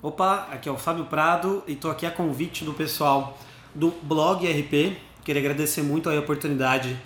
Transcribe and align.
Opa, 0.00 0.46
aqui 0.52 0.68
é 0.68 0.72
o 0.72 0.76
Fábio 0.76 1.06
Prado 1.06 1.64
e 1.66 1.72
estou 1.72 1.90
aqui 1.90 2.06
a 2.06 2.10
convite 2.12 2.64
do 2.64 2.72
pessoal 2.72 3.36
do 3.74 3.92
Blog 4.00 4.46
RP. 4.46 4.96
Queria 5.24 5.42
agradecer 5.42 5.82
muito 5.82 6.08
a 6.08 6.16
oportunidade 6.16 6.96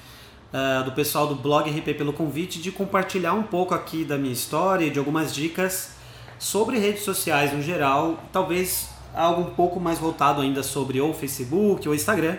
uh, 0.53 0.85
do 0.85 0.93
pessoal 0.93 1.27
do 1.27 1.35
Blog 1.35 1.71
RP 1.71 1.97
pelo 1.97 2.13
convite 2.13 2.61
de 2.61 2.71
compartilhar 2.71 3.33
um 3.33 3.45
pouco 3.45 3.73
aqui 3.73 4.05
da 4.05 4.19
minha 4.19 4.35
história 4.35 4.85
e 4.85 4.91
de 4.91 4.99
algumas 4.99 5.35
dicas 5.35 5.93
sobre 6.39 6.79
redes 6.79 7.03
sociais 7.03 7.51
no 7.55 7.63
geral, 7.63 8.23
talvez 8.31 8.91
algo 9.15 9.41
um 9.41 9.55
pouco 9.55 9.81
mais 9.81 9.99
voltado 9.99 10.43
ainda 10.43 10.63
sobre 10.63 11.01
ou 11.01 11.15
Facebook 11.15 11.89
ou 11.89 11.95
Instagram, 11.95 12.37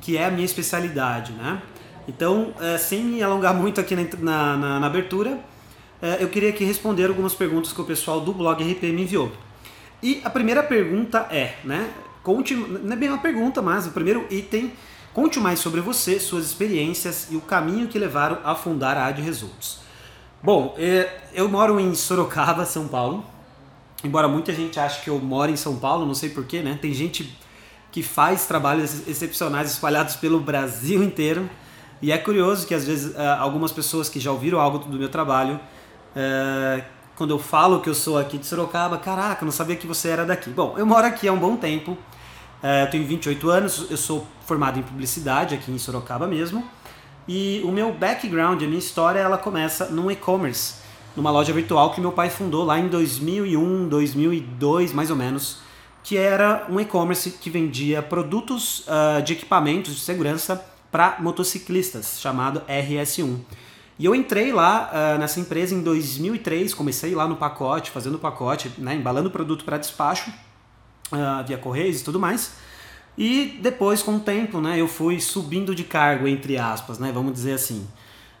que 0.00 0.16
é 0.16 0.24
a 0.24 0.30
minha 0.30 0.46
especialidade, 0.46 1.32
né? 1.32 1.60
Então, 2.08 2.54
uh, 2.58 2.78
sem 2.78 3.04
me 3.04 3.22
alongar 3.22 3.52
muito 3.52 3.82
aqui 3.82 3.94
na, 3.94 4.56
na, 4.56 4.80
na 4.80 4.86
abertura, 4.86 5.32
uh, 5.32 6.06
eu 6.20 6.30
queria 6.30 6.48
aqui 6.48 6.64
responder 6.64 7.04
algumas 7.04 7.34
perguntas 7.34 7.70
que 7.70 7.80
o 7.82 7.84
pessoal 7.84 8.22
do 8.22 8.32
Blog 8.32 8.64
RP 8.64 8.84
me 8.84 9.02
enviou. 9.02 9.30
E 10.04 10.20
a 10.22 10.28
primeira 10.28 10.62
pergunta 10.62 11.26
é, 11.30 11.54
né? 11.64 11.90
Conte, 12.22 12.54
não 12.54 12.92
é 12.92 12.96
bem 12.96 13.08
uma 13.08 13.22
pergunta, 13.22 13.62
mas 13.62 13.86
o 13.86 13.90
primeiro 13.90 14.26
item, 14.30 14.70
conte 15.14 15.40
mais 15.40 15.60
sobre 15.60 15.80
você, 15.80 16.20
suas 16.20 16.44
experiências 16.44 17.28
e 17.30 17.36
o 17.36 17.40
caminho 17.40 17.88
que 17.88 17.98
levaram 17.98 18.38
a 18.44 18.54
fundar 18.54 18.98
a 18.98 19.06
Ad 19.06 19.22
Results. 19.22 19.78
Bom, 20.42 20.74
é, 20.76 21.22
eu 21.32 21.48
moro 21.48 21.80
em 21.80 21.94
Sorocaba, 21.94 22.66
São 22.66 22.86
Paulo. 22.86 23.24
Embora 24.04 24.28
muita 24.28 24.52
gente 24.52 24.78
ache 24.78 25.02
que 25.02 25.08
eu 25.08 25.18
moro 25.18 25.50
em 25.50 25.56
São 25.56 25.76
Paulo, 25.76 26.04
não 26.04 26.14
sei 26.14 26.28
porquê, 26.28 26.60
né? 26.60 26.78
Tem 26.78 26.92
gente 26.92 27.34
que 27.90 28.02
faz 28.02 28.44
trabalhos 28.44 29.08
excepcionais 29.08 29.70
espalhados 29.70 30.16
pelo 30.16 30.38
Brasil 30.38 31.02
inteiro. 31.02 31.48
E 32.02 32.12
é 32.12 32.18
curioso 32.18 32.66
que 32.66 32.74
às 32.74 32.84
vezes 32.84 33.16
ah, 33.16 33.38
algumas 33.40 33.72
pessoas 33.72 34.10
que 34.10 34.20
já 34.20 34.30
ouviram 34.30 34.60
algo 34.60 34.80
do 34.80 34.98
meu 34.98 35.08
trabalho 35.08 35.58
eh, 36.14 36.84
quando 37.16 37.30
eu 37.30 37.38
falo 37.38 37.80
que 37.80 37.88
eu 37.88 37.94
sou 37.94 38.18
aqui 38.18 38.38
de 38.38 38.46
Sorocaba, 38.46 38.98
caraca, 38.98 39.44
não 39.44 39.52
sabia 39.52 39.76
que 39.76 39.86
você 39.86 40.08
era 40.08 40.24
daqui. 40.24 40.50
Bom, 40.50 40.74
eu 40.76 40.84
moro 40.84 41.06
aqui 41.06 41.28
há 41.28 41.32
um 41.32 41.38
bom 41.38 41.56
tempo, 41.56 41.96
é, 42.62 42.82
eu 42.82 42.90
tenho 42.90 43.06
28 43.06 43.50
anos, 43.50 43.86
eu 43.90 43.96
sou 43.96 44.26
formado 44.46 44.78
em 44.78 44.82
publicidade 44.82 45.54
aqui 45.54 45.70
em 45.70 45.78
Sorocaba 45.78 46.26
mesmo, 46.26 46.64
e 47.26 47.62
o 47.64 47.70
meu 47.70 47.92
background, 47.92 48.62
a 48.62 48.66
minha 48.66 48.78
história, 48.78 49.20
ela 49.20 49.38
começa 49.38 49.86
no 49.86 50.10
e-commerce, 50.10 50.74
numa 51.16 51.30
loja 51.30 51.52
virtual 51.52 51.92
que 51.92 52.00
meu 52.00 52.12
pai 52.12 52.28
fundou 52.28 52.64
lá 52.64 52.78
em 52.78 52.88
2001, 52.88 53.88
2002, 53.88 54.92
mais 54.92 55.10
ou 55.10 55.16
menos, 55.16 55.58
que 56.02 56.16
era 56.18 56.66
um 56.68 56.78
e-commerce 56.78 57.30
que 57.30 57.48
vendia 57.48 58.02
produtos 58.02 58.80
uh, 58.80 59.22
de 59.22 59.32
equipamentos 59.32 59.94
de 59.94 60.00
segurança 60.00 60.62
para 60.90 61.16
motociclistas, 61.20 62.20
chamado 62.20 62.60
RS1. 62.68 63.38
E 63.98 64.04
eu 64.04 64.14
entrei 64.14 64.52
lá 64.52 64.90
uh, 64.92 65.18
nessa 65.18 65.38
empresa 65.38 65.74
em 65.74 65.80
2003, 65.80 66.74
comecei 66.74 67.14
lá 67.14 67.28
no 67.28 67.36
pacote, 67.36 67.92
fazendo 67.92 68.18
pacote, 68.18 68.72
né, 68.76 68.94
embalando 68.94 69.28
o 69.28 69.30
produto 69.30 69.64
para 69.64 69.78
despacho, 69.78 70.30
uh, 71.12 71.46
via 71.46 71.56
correios 71.56 72.00
e 72.00 72.04
tudo 72.04 72.18
mais. 72.18 72.54
E 73.16 73.58
depois, 73.62 74.02
com 74.02 74.16
o 74.16 74.20
tempo, 74.20 74.60
né, 74.60 74.80
eu 74.80 74.88
fui 74.88 75.20
subindo 75.20 75.74
de 75.74 75.84
cargo, 75.84 76.26
entre 76.26 76.58
aspas, 76.58 76.98
né, 76.98 77.12
vamos 77.12 77.32
dizer 77.32 77.52
assim. 77.52 77.86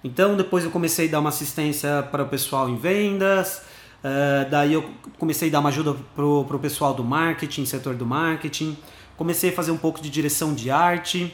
Então, 0.02 0.36
depois 0.36 0.64
eu 0.64 0.70
comecei 0.72 1.06
a 1.06 1.12
dar 1.12 1.20
uma 1.20 1.28
assistência 1.28 2.02
para 2.10 2.24
o 2.24 2.28
pessoal 2.28 2.68
em 2.68 2.76
vendas, 2.76 3.62
uh, 4.02 4.50
daí 4.50 4.72
eu 4.72 4.90
comecei 5.18 5.48
a 5.48 5.52
dar 5.52 5.60
uma 5.60 5.68
ajuda 5.68 5.94
para 6.16 6.24
o 6.24 6.58
pessoal 6.58 6.92
do 6.92 7.04
marketing, 7.04 7.64
setor 7.64 7.94
do 7.94 8.04
marketing, 8.04 8.76
comecei 9.16 9.50
a 9.50 9.52
fazer 9.52 9.70
um 9.70 9.78
pouco 9.78 10.02
de 10.02 10.10
direção 10.10 10.52
de 10.52 10.68
arte, 10.68 11.32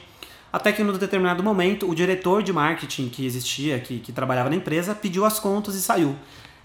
até 0.52 0.72
que, 0.72 0.82
num 0.82 0.92
determinado 0.92 1.42
momento, 1.42 1.88
o 1.88 1.94
diretor 1.94 2.42
de 2.42 2.52
marketing 2.52 3.08
que 3.08 3.24
existia, 3.24 3.78
que, 3.78 4.00
que 4.00 4.12
trabalhava 4.12 4.50
na 4.50 4.56
empresa, 4.56 4.94
pediu 4.94 5.24
as 5.24 5.38
contas 5.38 5.74
e 5.74 5.82
saiu. 5.82 6.16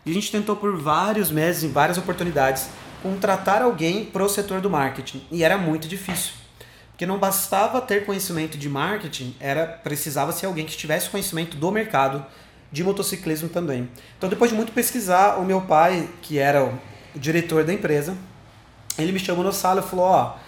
E 0.06 0.12
a 0.12 0.14
gente 0.14 0.32
tentou 0.32 0.56
por 0.56 0.76
vários 0.78 1.30
meses, 1.32 1.64
em 1.64 1.72
várias 1.72 1.98
oportunidades, 1.98 2.70
contratar 3.02 3.62
alguém 3.62 4.06
para 4.06 4.24
o 4.24 4.30
setor 4.30 4.62
do 4.62 4.70
marketing. 4.70 5.22
E 5.32 5.44
era 5.44 5.58
muito 5.58 5.88
difícil. 5.88 6.34
Porque 6.92 7.06
não 7.06 7.20
bastava 7.20 7.82
ter 7.82 8.06
conhecimento 8.06 8.58
de 8.58 8.70
marketing, 8.70 9.36
era 9.40 9.66
precisava 9.66 10.32
ser 10.32 10.46
alguém 10.46 10.66
que 10.66 10.78
tivesse 10.78 11.10
conhecimento 11.10 11.58
do 11.58 11.72
mercado 11.72 12.26
de 12.72 12.84
motociclismo 12.84 13.50
também. 13.50 13.90
Então, 14.18 14.30
depois 14.30 14.50
de 14.50 14.58
muito 14.58 14.72
pesquisar, 14.72 15.38
o 15.38 15.46
meu 15.46 15.62
pai, 15.62 16.10
que 16.22 16.40
era 16.40 16.64
o 16.64 16.80
diretor 17.14 17.64
da 17.64 17.74
empresa, 17.74 18.18
ele 18.98 19.12
me 19.12 19.20
chamou 19.20 19.44
no 19.44 19.52
sala 19.52 19.82
e 19.82 19.84
falou: 19.84 20.06
Ó, 20.06 20.24
oh, 20.24 20.45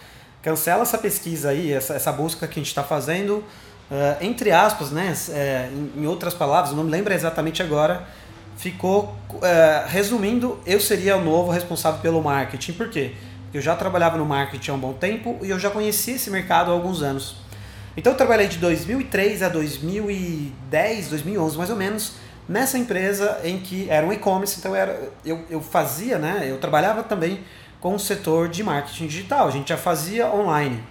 cancela 0.47 0.83
essa 0.83 0.97
pesquisa 0.97 1.49
aí, 1.49 1.73
essa, 1.73 1.93
essa 1.93 2.09
busca 2.09 2.47
que 2.47 2.53
a 2.53 2.61
gente 2.61 2.69
está 2.69 2.81
fazendo, 2.81 3.43
uh, 3.91 4.23
entre 4.23 4.49
aspas, 4.49 4.91
né, 4.91 5.13
é, 5.31 5.69
em, 5.69 6.03
em, 6.03 6.07
outras 6.07 6.33
palavras, 6.33 6.73
não 6.73 6.85
me 6.85 6.89
lembro 6.89 7.13
exatamente 7.13 7.61
agora, 7.61 8.07
ficou, 8.55 9.13
uh, 9.29 9.41
resumindo, 9.87 10.57
eu 10.65 10.79
seria 10.79 11.17
o 11.17 11.21
novo 11.21 11.51
responsável 11.51 11.99
pelo 11.99 12.23
marketing. 12.23 12.71
Por 12.71 12.89
quê? 12.89 13.13
Porque 13.43 13.57
eu 13.57 13.61
já 13.61 13.75
trabalhava 13.75 14.17
no 14.17 14.25
marketing 14.25 14.71
há 14.71 14.73
um 14.73 14.79
bom 14.79 14.93
tempo 14.93 15.37
e 15.41 15.49
eu 15.49 15.59
já 15.59 15.69
conhecia 15.69 16.15
esse 16.15 16.29
mercado 16.29 16.71
há 16.71 16.73
alguns 16.73 17.01
anos. 17.01 17.35
Então 17.97 18.13
eu 18.13 18.17
trabalhei 18.17 18.47
de 18.47 18.57
2003 18.57 19.43
a 19.43 19.49
2010, 19.49 21.09
2011 21.09 21.57
mais 21.57 21.69
ou 21.69 21.75
menos, 21.75 22.13
nessa 22.47 22.77
empresa 22.77 23.41
em 23.43 23.59
que 23.59 23.89
era 23.89 24.07
um 24.07 24.13
e-commerce, 24.13 24.57
então 24.59 24.73
era, 24.73 25.11
eu, 25.25 25.43
eu 25.49 25.59
fazia, 25.59 26.17
né, 26.17 26.47
eu 26.49 26.57
trabalhava 26.57 27.03
também 27.03 27.41
com 27.79 27.95
o 27.95 27.99
setor 27.99 28.47
de 28.47 28.63
marketing 28.63 29.07
digital. 29.07 29.47
A 29.47 29.51
gente 29.51 29.69
já 29.69 29.77
fazia 29.77 30.27
online. 30.33 30.83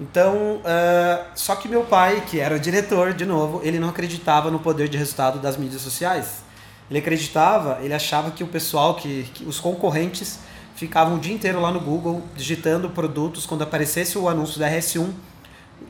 Então, 0.00 0.56
uh, 0.56 1.24
só 1.34 1.54
que 1.54 1.68
meu 1.68 1.84
pai, 1.84 2.22
que 2.26 2.40
era 2.40 2.58
diretor, 2.58 3.12
de 3.12 3.24
novo, 3.24 3.60
ele 3.62 3.78
não 3.78 3.88
acreditava 3.88 4.50
no 4.50 4.58
poder 4.58 4.88
de 4.88 4.98
resultado 4.98 5.38
das 5.38 5.56
mídias 5.56 5.82
sociais. 5.82 6.42
Ele 6.90 6.98
acreditava, 6.98 7.78
ele 7.82 7.94
achava 7.94 8.30
que 8.30 8.42
o 8.42 8.46
pessoal, 8.46 8.94
que, 8.94 9.24
que 9.34 9.44
os 9.44 9.60
concorrentes, 9.60 10.40
ficavam 10.74 11.16
o 11.16 11.18
dia 11.18 11.32
inteiro 11.32 11.60
lá 11.60 11.70
no 11.70 11.80
Google 11.80 12.22
digitando 12.36 12.90
produtos 12.90 13.46
quando 13.46 13.62
aparecesse 13.62 14.18
o 14.18 14.28
anúncio 14.28 14.58
da 14.58 14.68
RS1, 14.68 15.10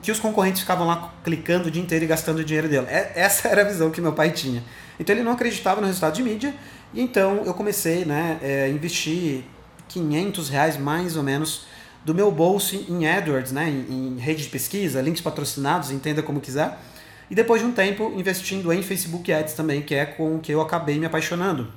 que 0.02 0.12
os 0.12 0.18
concorrentes 0.18 0.60
ficavam 0.60 0.86
lá 0.86 1.12
clicando 1.24 1.68
o 1.68 1.70
dia 1.70 1.82
inteiro 1.82 2.04
e 2.04 2.08
gastando 2.08 2.38
o 2.38 2.44
dinheiro 2.44 2.68
dele. 2.68 2.86
É, 2.88 3.12
essa 3.16 3.48
era 3.48 3.62
a 3.62 3.64
visão 3.64 3.90
que 3.90 4.00
meu 4.00 4.12
pai 4.12 4.30
tinha. 4.30 4.62
Então 5.00 5.14
ele 5.14 5.24
não 5.24 5.32
acreditava 5.32 5.80
no 5.80 5.86
resultado 5.86 6.14
de 6.14 6.22
mídia, 6.22 6.54
e 6.92 7.00
então 7.00 7.42
eu 7.44 7.54
comecei 7.54 8.04
né, 8.04 8.38
a 8.40 8.46
é, 8.46 8.68
investir 8.68 9.44
500 9.88 10.48
reais 10.48 10.76
mais 10.76 11.16
ou 11.16 11.22
menos 11.22 11.66
do 12.04 12.14
meu 12.14 12.30
bolso 12.30 12.76
em 12.88 13.08
AdWords, 13.08 13.52
né, 13.52 13.68
em, 13.68 14.16
em 14.16 14.18
rede 14.18 14.42
de 14.42 14.48
pesquisa, 14.50 15.00
links 15.00 15.22
patrocinados, 15.22 15.90
entenda 15.90 16.22
como 16.22 16.40
quiser. 16.40 16.78
E 17.30 17.34
depois 17.34 17.62
de 17.62 17.66
um 17.66 17.72
tempo 17.72 18.12
investindo 18.16 18.70
em 18.72 18.82
Facebook 18.82 19.32
Ads 19.32 19.54
também, 19.54 19.80
que 19.80 19.94
é 19.94 20.04
com 20.04 20.36
o 20.36 20.40
que 20.40 20.52
eu 20.52 20.60
acabei 20.60 20.98
me 20.98 21.06
apaixonando. 21.06 21.72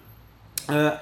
Uh, 0.67 1.00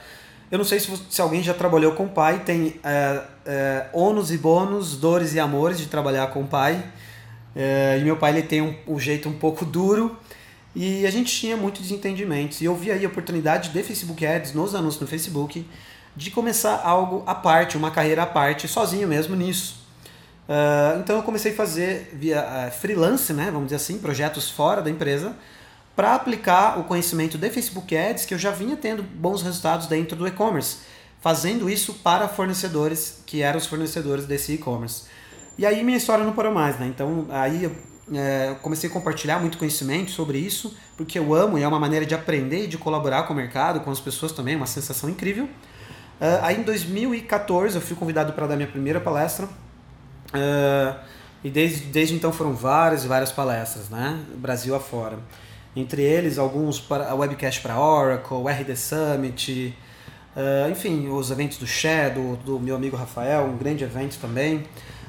eu 0.51 0.59
não 0.59 0.65
sei 0.65 0.79
se, 0.79 0.91
se 1.09 1.21
alguém 1.21 1.41
já 1.41 1.53
trabalhou 1.53 1.93
com 1.93 2.07
pai, 2.07 2.43
tem 2.45 2.67
uh, 2.67 2.73
uh, 3.19 3.99
ônus 3.99 4.31
e 4.31 4.37
bônus, 4.37 4.95
dores 4.95 5.33
e 5.33 5.39
amores 5.39 5.79
de 5.79 5.87
trabalhar 5.87 6.27
com 6.27 6.45
pai. 6.45 6.75
Uh, 7.55 7.99
e 7.99 8.03
meu 8.03 8.17
pai 8.17 8.31
ele 8.31 8.43
tem 8.43 8.61
um, 8.61 8.75
um 8.87 8.99
jeito 8.99 9.27
um 9.27 9.33
pouco 9.33 9.65
duro 9.65 10.15
e 10.75 11.05
a 11.05 11.11
gente 11.11 11.33
tinha 11.33 11.55
muitos 11.55 11.83
desentendimentos. 11.83 12.59
E 12.59 12.65
eu 12.65 12.75
vi 12.75 12.91
aí 12.91 13.05
a 13.05 13.07
oportunidade 13.07 13.69
de 13.69 13.81
Facebook 13.81 14.25
Ads 14.25 14.53
nos 14.53 14.75
anúncios 14.75 15.01
no 15.01 15.07
Facebook 15.07 15.65
de 16.15 16.31
começar 16.31 16.81
algo 16.83 17.23
à 17.25 17.33
parte, 17.33 17.77
uma 17.77 17.91
carreira 17.91 18.23
à 18.23 18.25
parte, 18.25 18.67
sozinho 18.67 19.07
mesmo 19.07 19.35
nisso. 19.35 19.85
Uh, 20.47 20.99
então 20.99 21.15
eu 21.15 21.23
comecei 21.23 21.53
a 21.53 21.55
fazer 21.55 22.11
via 22.13 22.41
uh, 22.41 22.71
freelance, 22.71 23.33
né, 23.33 23.45
vamos 23.45 23.65
dizer 23.65 23.77
assim, 23.77 23.97
projetos 23.97 24.49
fora 24.49 24.81
da 24.81 24.89
empresa, 24.89 25.35
para 25.95 26.13
aplicar 26.13 26.77
o 26.77 26.83
conhecimento 26.83 27.37
de 27.37 27.49
Facebook 27.49 27.95
Ads, 27.95 28.25
que 28.25 28.33
eu 28.33 28.37
já 28.37 28.51
vinha 28.51 28.75
tendo 28.75 29.01
bons 29.01 29.41
resultados 29.41 29.87
dentro 29.87 30.15
do 30.15 30.27
e-commerce, 30.27 30.79
fazendo 31.21 31.69
isso 31.69 31.95
para 31.95 32.27
fornecedores 32.27 33.23
que 33.25 33.41
eram 33.41 33.57
os 33.57 33.65
fornecedores 33.65 34.25
desse 34.25 34.53
e-commerce. 34.53 35.05
E 35.57 35.65
aí 35.65 35.83
minha 35.83 35.97
história 35.97 36.23
não 36.23 36.33
parou 36.33 36.53
mais, 36.53 36.77
né? 36.77 36.85
Então 36.87 37.25
aí 37.29 37.71
é, 38.13 38.55
comecei 38.61 38.89
a 38.89 38.93
compartilhar 38.93 39.39
muito 39.39 39.57
conhecimento 39.57 40.11
sobre 40.11 40.37
isso, 40.37 40.75
porque 40.95 41.17
eu 41.17 41.33
amo 41.33 41.57
e 41.57 41.63
é 41.63 41.67
uma 41.67 41.79
maneira 41.79 42.05
de 42.05 42.13
aprender 42.13 42.65
e 42.65 42.67
de 42.67 42.77
colaborar 42.77 43.23
com 43.23 43.33
o 43.33 43.35
mercado, 43.35 43.79
com 43.79 43.91
as 43.91 43.99
pessoas 43.99 44.31
também, 44.31 44.55
uma 44.55 44.67
sensação 44.67 45.09
incrível. 45.09 45.45
Uh, 45.45 46.39
aí 46.41 46.57
em 46.57 46.63
2014 46.63 47.75
eu 47.75 47.81
fui 47.81 47.95
convidado 47.95 48.33
para 48.33 48.47
dar 48.47 48.55
minha 48.55 48.67
primeira 48.67 48.99
palestra. 48.99 49.47
Uh, 50.27 50.95
e 51.43 51.49
desde, 51.49 51.85
desde 51.85 52.15
então 52.15 52.31
foram 52.31 52.53
várias 52.53 53.05
e 53.05 53.07
várias 53.07 53.31
palestras, 53.31 53.89
né? 53.89 54.19
Brasil 54.35 54.75
afora. 54.75 55.19
Entre 55.75 56.01
eles, 56.01 56.37
alguns 56.37 56.79
para 56.79 57.09
a 57.09 57.15
webcast 57.15 57.61
para 57.61 57.77
Oracle, 57.77 58.37
RD 58.47 58.75
Summit, 58.75 59.77
uh, 60.35 60.71
enfim, 60.71 61.09
os 61.09 61.31
eventos 61.31 61.57
do 61.57 61.67
Shadow, 61.67 62.35
do 62.37 62.59
meu 62.59 62.75
amigo 62.75 62.95
Rafael, 62.95 63.45
um 63.45 63.57
grande 63.57 63.83
evento 63.83 64.17
também. 64.19 64.63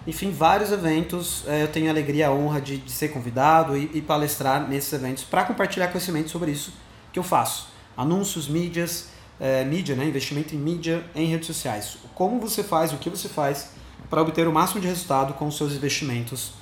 Enfim, 0.06 0.31
vários 0.31 0.70
eventos. 0.70 1.44
eu 1.47 1.69
tenho 1.69 1.88
a 1.88 1.91
alegria 1.91 2.29
a 2.29 2.32
honra 2.32 2.61
de, 2.61 2.79
de 2.79 2.93
ser 2.93 3.08
convidado 3.08 3.76
e, 3.76 3.91
e 3.94 4.00
palestrar 4.00 4.69
nesses 4.69 4.93
eventos 4.93 5.25
para 5.25 5.44
compartilhar 5.44 5.88
conhecimento 5.88 6.31
sobre 6.31 6.53
isso 6.53 6.73
que 7.12 7.19
eu 7.19 7.25
faço. 7.25 7.69
Anúncios, 7.97 8.47
mídias, 8.47 9.08
é, 9.41 9.64
mídia, 9.64 9.97
né? 9.97 10.05
investimento 10.05 10.55
em 10.55 10.58
mídia 10.58 11.05
em 11.14 11.26
redes 11.26 11.47
sociais. 11.47 11.99
Como 12.14 12.38
você 12.41 12.62
faz, 12.62 12.93
o 12.93 12.99
que 12.99 13.11
você 13.11 13.29
faz 13.29 13.70
para 14.08 14.23
obter 14.23 14.47
o 14.47 14.53
máximo 14.53 14.81
de 14.81 14.87
resultado 14.87 15.35
com 15.35 15.47
os 15.47 15.56
seus 15.56 15.73
investimentos 15.73 16.53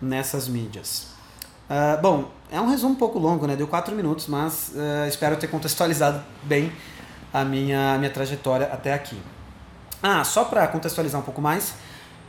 nessas 0.00 0.48
mídias. 0.48 1.08
Uh, 1.68 2.00
bom, 2.00 2.30
é 2.50 2.60
um 2.60 2.66
resumo 2.66 2.94
um 2.94 2.96
pouco 2.96 3.18
longo, 3.18 3.46
né? 3.46 3.54
Deu 3.54 3.68
quatro 3.68 3.94
minutos, 3.94 4.26
mas 4.26 4.72
uh, 4.74 5.06
espero 5.06 5.36
ter 5.36 5.48
contextualizado 5.48 6.22
bem 6.42 6.72
a 7.32 7.44
minha, 7.44 7.98
minha 7.98 8.10
trajetória 8.10 8.66
até 8.72 8.94
aqui. 8.94 9.20
Ah, 10.02 10.24
só 10.24 10.44
para 10.44 10.66
contextualizar 10.68 11.20
um 11.20 11.24
pouco 11.24 11.42
mais, 11.42 11.74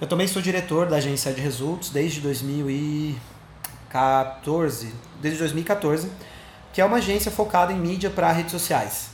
eu 0.02 0.08
também 0.08 0.28
sou 0.28 0.42
diretor 0.42 0.88
da 0.88 0.96
agência 0.96 1.34
de 1.34 1.42
Results 1.42 1.90
desde 1.90 2.22
2014, 2.22 4.94
desde 5.22 5.40
2014, 5.40 6.10
que 6.72 6.80
é 6.80 6.86
uma 6.86 6.96
agência 6.98 7.30
focada 7.30 7.74
em 7.74 7.78
mídia 7.78 8.10
para 8.10 8.32
redes 8.32 8.54
sociais. 8.54 9.10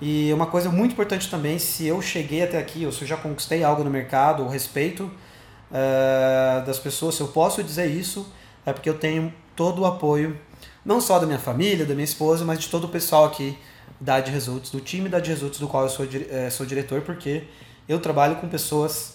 E 0.00 0.32
uma 0.34 0.46
coisa 0.46 0.68
muito 0.68 0.92
importante 0.92 1.30
também, 1.30 1.58
se 1.58 1.86
eu 1.86 2.02
cheguei 2.02 2.42
até 2.42 2.58
aqui, 2.58 2.84
ou 2.84 2.92
se 2.92 3.00
eu 3.02 3.08
já 3.08 3.16
conquistei 3.16 3.64
algo 3.64 3.82
no 3.82 3.88
mercado, 3.88 4.42
o 4.42 4.48
respeito 4.48 5.04
uh, 5.04 6.66
das 6.66 6.78
pessoas, 6.78 7.14
se 7.14 7.22
eu 7.22 7.28
posso 7.28 7.62
dizer 7.62 7.86
isso, 7.86 8.30
é 8.66 8.74
porque 8.74 8.90
eu 8.90 8.98
tenho 8.98 9.32
todo 9.54 9.80
o 9.82 9.86
apoio, 9.86 10.38
não 10.84 11.00
só 11.00 11.18
da 11.18 11.26
minha 11.26 11.38
família, 11.38 11.86
da 11.86 11.94
minha 11.94 12.04
esposa, 12.04 12.44
mas 12.44 12.58
de 12.58 12.68
todo 12.68 12.84
o 12.84 12.88
pessoal 12.88 13.24
aqui 13.24 13.56
da 13.98 14.20
de 14.20 14.30
Results, 14.30 14.70
do 14.70 14.80
time 14.80 15.08
da 15.08 15.18
de 15.18 15.30
Results, 15.30 15.58
do 15.58 15.66
qual 15.66 15.84
eu 15.84 15.88
sou, 15.88 16.06
é, 16.30 16.50
sou 16.50 16.66
diretor, 16.66 17.00
porque 17.00 17.44
eu 17.88 17.98
trabalho 17.98 18.36
com 18.36 18.46
pessoas 18.48 19.14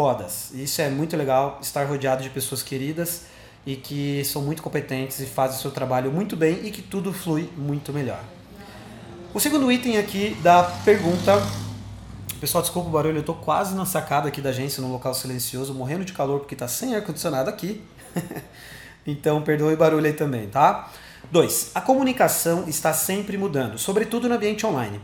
fodas. 0.00 0.50
Isso 0.54 0.80
é 0.80 0.88
muito 0.88 1.14
legal, 1.14 1.58
estar 1.60 1.84
rodeado 1.84 2.22
de 2.22 2.30
pessoas 2.30 2.62
queridas 2.62 3.24
e 3.66 3.76
que 3.76 4.24
são 4.24 4.40
muito 4.40 4.62
competentes 4.62 5.20
e 5.20 5.26
fazem 5.26 5.58
o 5.58 5.60
seu 5.60 5.70
trabalho 5.70 6.10
muito 6.10 6.34
bem 6.34 6.60
e 6.64 6.70
que 6.70 6.80
tudo 6.80 7.12
flui 7.12 7.50
muito 7.54 7.92
melhor. 7.92 8.24
O 9.34 9.38
segundo 9.38 9.70
item 9.70 9.98
aqui 9.98 10.34
da 10.42 10.62
pergunta. 10.86 11.34
Pessoal, 12.40 12.62
desculpa 12.62 12.88
o 12.88 12.92
barulho, 12.92 13.18
eu 13.18 13.20
estou 13.20 13.34
quase 13.34 13.74
na 13.74 13.84
sacada 13.84 14.28
aqui 14.28 14.40
da 14.40 14.48
agência, 14.48 14.80
num 14.80 14.90
local 14.90 15.12
silencioso, 15.12 15.74
morrendo 15.74 16.06
de 16.06 16.14
calor 16.14 16.38
porque 16.38 16.54
está 16.54 16.66
sem 16.66 16.94
ar-condicionado 16.94 17.50
aqui. 17.50 17.84
então, 19.06 19.42
perdoe 19.42 19.74
o 19.74 19.76
barulho 19.76 20.06
aí 20.06 20.14
também, 20.14 20.48
tá? 20.48 20.90
2. 21.30 21.72
A 21.74 21.82
comunicação 21.82 22.64
está 22.66 22.94
sempre 22.94 23.36
mudando, 23.36 23.76
sobretudo 23.76 24.30
no 24.30 24.34
ambiente 24.34 24.64
online. 24.64 24.98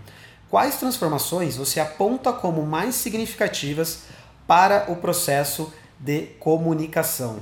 Quais 0.48 0.76
transformações 0.76 1.54
você 1.54 1.80
aponta 1.80 2.32
como 2.32 2.64
mais 2.64 2.94
significativas 2.94 4.16
para 4.46 4.90
o 4.90 4.96
processo 4.96 5.72
de 5.98 6.22
comunicação? 6.38 7.40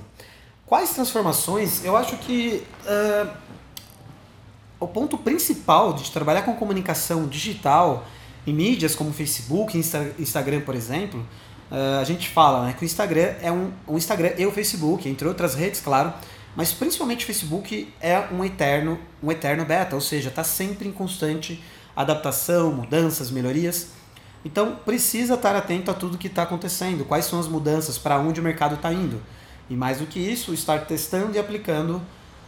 Quais 0.66 0.90
transformações? 0.90 1.84
Eu 1.84 1.96
acho 1.96 2.16
que 2.16 2.64
uh, 2.86 3.30
o 4.80 4.88
ponto 4.88 5.18
principal 5.18 5.92
de 5.92 6.10
trabalhar 6.10 6.42
com 6.42 6.54
comunicação 6.54 7.26
digital 7.26 8.06
em 8.46 8.52
mídias 8.52 8.94
como 8.94 9.12
Facebook, 9.12 9.76
Insta, 9.76 10.14
Instagram, 10.18 10.60
por 10.60 10.74
exemplo, 10.74 11.20
uh, 11.70 12.00
a 12.00 12.04
gente 12.04 12.28
fala 12.28 12.66
né, 12.66 12.74
que 12.76 12.82
o 12.82 12.86
Instagram 12.86 13.34
é 13.40 13.50
um, 13.50 13.72
Instagram 13.90 14.32
e 14.38 14.46
o 14.46 14.52
Facebook, 14.52 15.08
entre 15.08 15.26
outras 15.26 15.54
redes, 15.54 15.80
claro, 15.80 16.12
mas 16.56 16.72
principalmente 16.72 17.24
o 17.24 17.26
Facebook 17.26 17.92
é 18.00 18.18
um 18.32 18.44
eterno, 18.44 18.98
um 19.22 19.30
eterno 19.32 19.64
beta, 19.64 19.94
ou 19.94 20.00
seja, 20.00 20.28
está 20.28 20.44
sempre 20.44 20.88
em 20.88 20.92
constante 20.92 21.62
adaptação, 21.96 22.72
mudanças, 22.72 23.30
melhorias. 23.30 23.88
Então 24.44 24.76
precisa 24.84 25.34
estar 25.34 25.56
atento 25.56 25.90
a 25.90 25.94
tudo 25.94 26.18
que 26.18 26.26
está 26.26 26.42
acontecendo, 26.42 27.04
quais 27.04 27.24
são 27.24 27.40
as 27.40 27.48
mudanças, 27.48 27.96
para 27.96 28.18
onde 28.18 28.40
o 28.40 28.42
mercado 28.42 28.74
está 28.74 28.92
indo. 28.92 29.20
E 29.70 29.74
mais 29.74 29.98
do 29.98 30.06
que 30.06 30.18
isso, 30.18 30.52
estar 30.52 30.80
testando 30.80 31.34
e 31.34 31.38
aplicando 31.38 32.02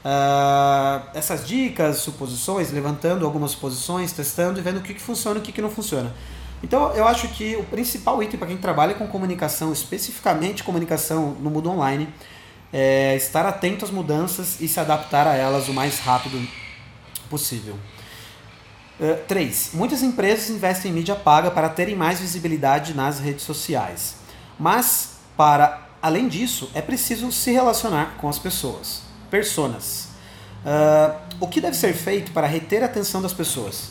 uh, 0.04 1.08
essas 1.14 1.46
dicas, 1.46 1.98
suposições, 1.98 2.70
levantando 2.70 3.24
algumas 3.24 3.52
suposições, 3.52 4.12
testando 4.12 4.58
e 4.58 4.62
vendo 4.62 4.78
o 4.78 4.82
que, 4.82 4.92
que 4.92 5.00
funciona 5.00 5.38
e 5.38 5.40
o 5.40 5.42
que, 5.42 5.52
que 5.52 5.62
não 5.62 5.70
funciona. 5.70 6.12
Então 6.62 6.92
eu 6.92 7.06
acho 7.06 7.28
que 7.28 7.56
o 7.56 7.64
principal 7.64 8.22
item 8.22 8.38
para 8.38 8.48
quem 8.48 8.56
trabalha 8.56 8.94
com 8.94 9.06
comunicação, 9.06 9.72
especificamente 9.72 10.62
comunicação 10.62 11.36
no 11.40 11.50
mundo 11.50 11.70
online, 11.70 12.08
é 12.72 13.16
estar 13.16 13.46
atento 13.46 13.84
às 13.84 13.90
mudanças 13.90 14.60
e 14.60 14.68
se 14.68 14.78
adaptar 14.78 15.26
a 15.26 15.34
elas 15.34 15.68
o 15.68 15.72
mais 15.72 15.98
rápido 16.00 16.46
possível. 17.30 17.76
3. 19.26 19.70
Uh, 19.72 19.76
muitas 19.76 20.02
empresas 20.02 20.50
investem 20.50 20.90
em 20.90 20.94
mídia 20.94 21.14
paga 21.14 21.50
para 21.50 21.68
terem 21.68 21.94
mais 21.94 22.20
visibilidade 22.20 22.94
nas 22.94 23.18
redes 23.18 23.44
sociais. 23.44 24.16
Mas, 24.58 25.18
para 25.36 25.88
além 26.00 26.28
disso, 26.28 26.70
é 26.74 26.80
preciso 26.80 27.30
se 27.32 27.52
relacionar 27.52 28.16
com 28.18 28.28
as 28.28 28.38
pessoas 28.38 29.02
personas. 29.30 30.08
Uh, 30.64 31.14
o 31.40 31.48
que 31.48 31.60
deve 31.60 31.76
ser 31.76 31.92
feito 31.92 32.32
para 32.32 32.46
reter 32.46 32.82
a 32.82 32.86
atenção 32.86 33.20
das 33.20 33.32
pessoas? 33.32 33.90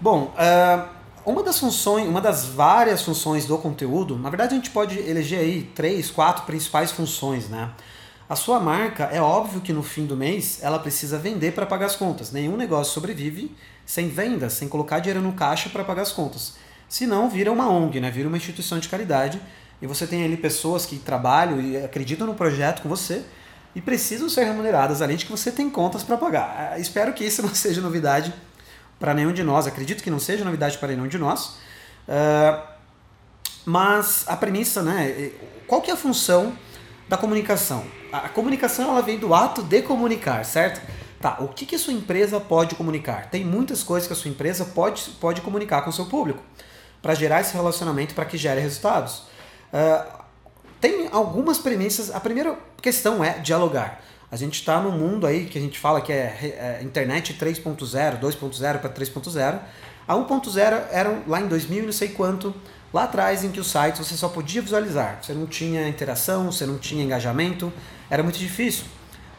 Bom, 0.00 0.34
uh, 0.34 0.88
uma 1.24 1.42
das 1.42 1.58
funções, 1.58 2.06
uma 2.06 2.20
das 2.20 2.44
várias 2.46 3.02
funções 3.02 3.46
do 3.46 3.56
conteúdo, 3.58 4.18
na 4.18 4.28
verdade 4.28 4.54
a 4.54 4.56
gente 4.56 4.70
pode 4.70 4.98
eleger 4.98 5.40
aí 5.40 5.62
três, 5.74 6.10
quatro 6.10 6.44
principais 6.44 6.92
funções, 6.92 7.48
né? 7.48 7.70
A 8.28 8.36
sua 8.36 8.58
marca, 8.58 9.04
é 9.04 9.20
óbvio 9.20 9.60
que 9.60 9.72
no 9.72 9.82
fim 9.82 10.06
do 10.06 10.16
mês 10.16 10.58
ela 10.62 10.78
precisa 10.78 11.18
vender 11.18 11.52
para 11.52 11.66
pagar 11.66 11.86
as 11.86 11.96
contas. 11.96 12.32
Nenhum 12.32 12.56
negócio 12.56 12.92
sobrevive 12.92 13.54
sem 13.86 14.08
venda, 14.08 14.48
sem 14.48 14.68
colocar 14.68 14.98
dinheiro 14.98 15.20
no 15.20 15.32
caixa 15.32 15.68
para 15.68 15.84
pagar 15.84 16.02
as 16.02 16.12
contas. 16.12 16.54
Senão 16.88 17.28
vira 17.28 17.50
uma 17.50 17.68
ONG, 17.68 18.00
né? 18.00 18.10
vira 18.10 18.28
uma 18.28 18.36
instituição 18.36 18.78
de 18.78 18.88
caridade 18.88 19.40
e 19.82 19.86
você 19.86 20.06
tem 20.06 20.24
ali 20.24 20.36
pessoas 20.36 20.86
que 20.86 20.98
trabalham 20.98 21.60
e 21.60 21.76
acreditam 21.76 22.26
no 22.26 22.34
projeto 22.34 22.82
com 22.82 22.88
você 22.88 23.24
e 23.74 23.80
precisam 23.80 24.28
ser 24.28 24.44
remuneradas, 24.44 25.02
além 25.02 25.16
de 25.16 25.24
que 25.24 25.30
você 25.30 25.50
tem 25.50 25.68
contas 25.68 26.02
para 26.02 26.16
pagar. 26.16 26.72
Ah, 26.72 26.78
espero 26.78 27.12
que 27.12 27.24
isso 27.24 27.42
não 27.46 27.54
seja 27.54 27.80
novidade 27.80 28.32
para 28.98 29.12
nenhum 29.12 29.32
de 29.32 29.42
nós, 29.42 29.66
acredito 29.66 30.02
que 30.02 30.10
não 30.10 30.20
seja 30.20 30.44
novidade 30.44 30.78
para 30.78 30.88
nenhum 30.88 31.08
de 31.08 31.18
nós. 31.18 31.56
Uh, 32.08 32.62
mas 33.64 34.24
a 34.28 34.36
premissa, 34.36 34.82
né? 34.82 35.32
Qual 35.66 35.80
que 35.80 35.90
é 35.90 35.94
a 35.94 35.96
função 35.96 36.56
da 37.08 37.16
comunicação? 37.16 37.84
A 38.12 38.28
comunicação 38.28 38.90
ela 38.90 39.02
vem 39.02 39.18
do 39.18 39.34
ato 39.34 39.62
de 39.62 39.82
comunicar, 39.82 40.44
certo? 40.44 40.80
Tá, 41.24 41.38
o 41.40 41.48
que, 41.48 41.64
que 41.64 41.74
a 41.74 41.78
sua 41.78 41.94
empresa 41.94 42.38
pode 42.38 42.74
comunicar? 42.74 43.30
Tem 43.30 43.42
muitas 43.42 43.82
coisas 43.82 44.06
que 44.06 44.12
a 44.12 44.16
sua 44.16 44.30
empresa 44.30 44.62
pode, 44.62 45.04
pode 45.18 45.40
comunicar 45.40 45.80
com 45.80 45.88
o 45.88 45.92
seu 45.92 46.04
público 46.04 46.42
para 47.00 47.14
gerar 47.14 47.40
esse 47.40 47.54
relacionamento 47.54 48.14
para 48.14 48.26
que 48.26 48.36
gere 48.36 48.60
resultados. 48.60 49.22
Uh, 49.72 50.22
tem 50.82 51.08
algumas 51.10 51.56
premissas. 51.56 52.14
A 52.14 52.20
primeira 52.20 52.58
questão 52.82 53.24
é 53.24 53.38
dialogar. 53.38 54.02
A 54.30 54.36
gente 54.36 54.60
está 54.60 54.78
num 54.78 54.90
mundo 54.90 55.26
aí 55.26 55.46
que 55.46 55.56
a 55.56 55.60
gente 55.62 55.78
fala 55.78 56.02
que 56.02 56.12
é, 56.12 56.78
é 56.78 56.84
internet 56.84 57.32
3.0, 57.40 58.20
2.0 58.20 58.78
para 58.80 58.90
3.0. 58.90 59.60
A 60.06 60.14
1.0 60.14 60.82
era 60.92 61.22
lá 61.26 61.40
em 61.40 61.48
2000 61.48 61.84
não 61.86 61.92
sei 61.92 62.08
quanto, 62.08 62.54
lá 62.92 63.04
atrás 63.04 63.42
em 63.42 63.50
que 63.50 63.60
os 63.60 63.70
sites 63.70 64.06
você 64.06 64.14
só 64.14 64.28
podia 64.28 64.60
visualizar. 64.60 65.20
Você 65.22 65.32
não 65.32 65.46
tinha 65.46 65.88
interação, 65.88 66.52
você 66.52 66.66
não 66.66 66.76
tinha 66.76 67.02
engajamento, 67.02 67.72
era 68.10 68.22
muito 68.22 68.38
difícil. 68.38 68.84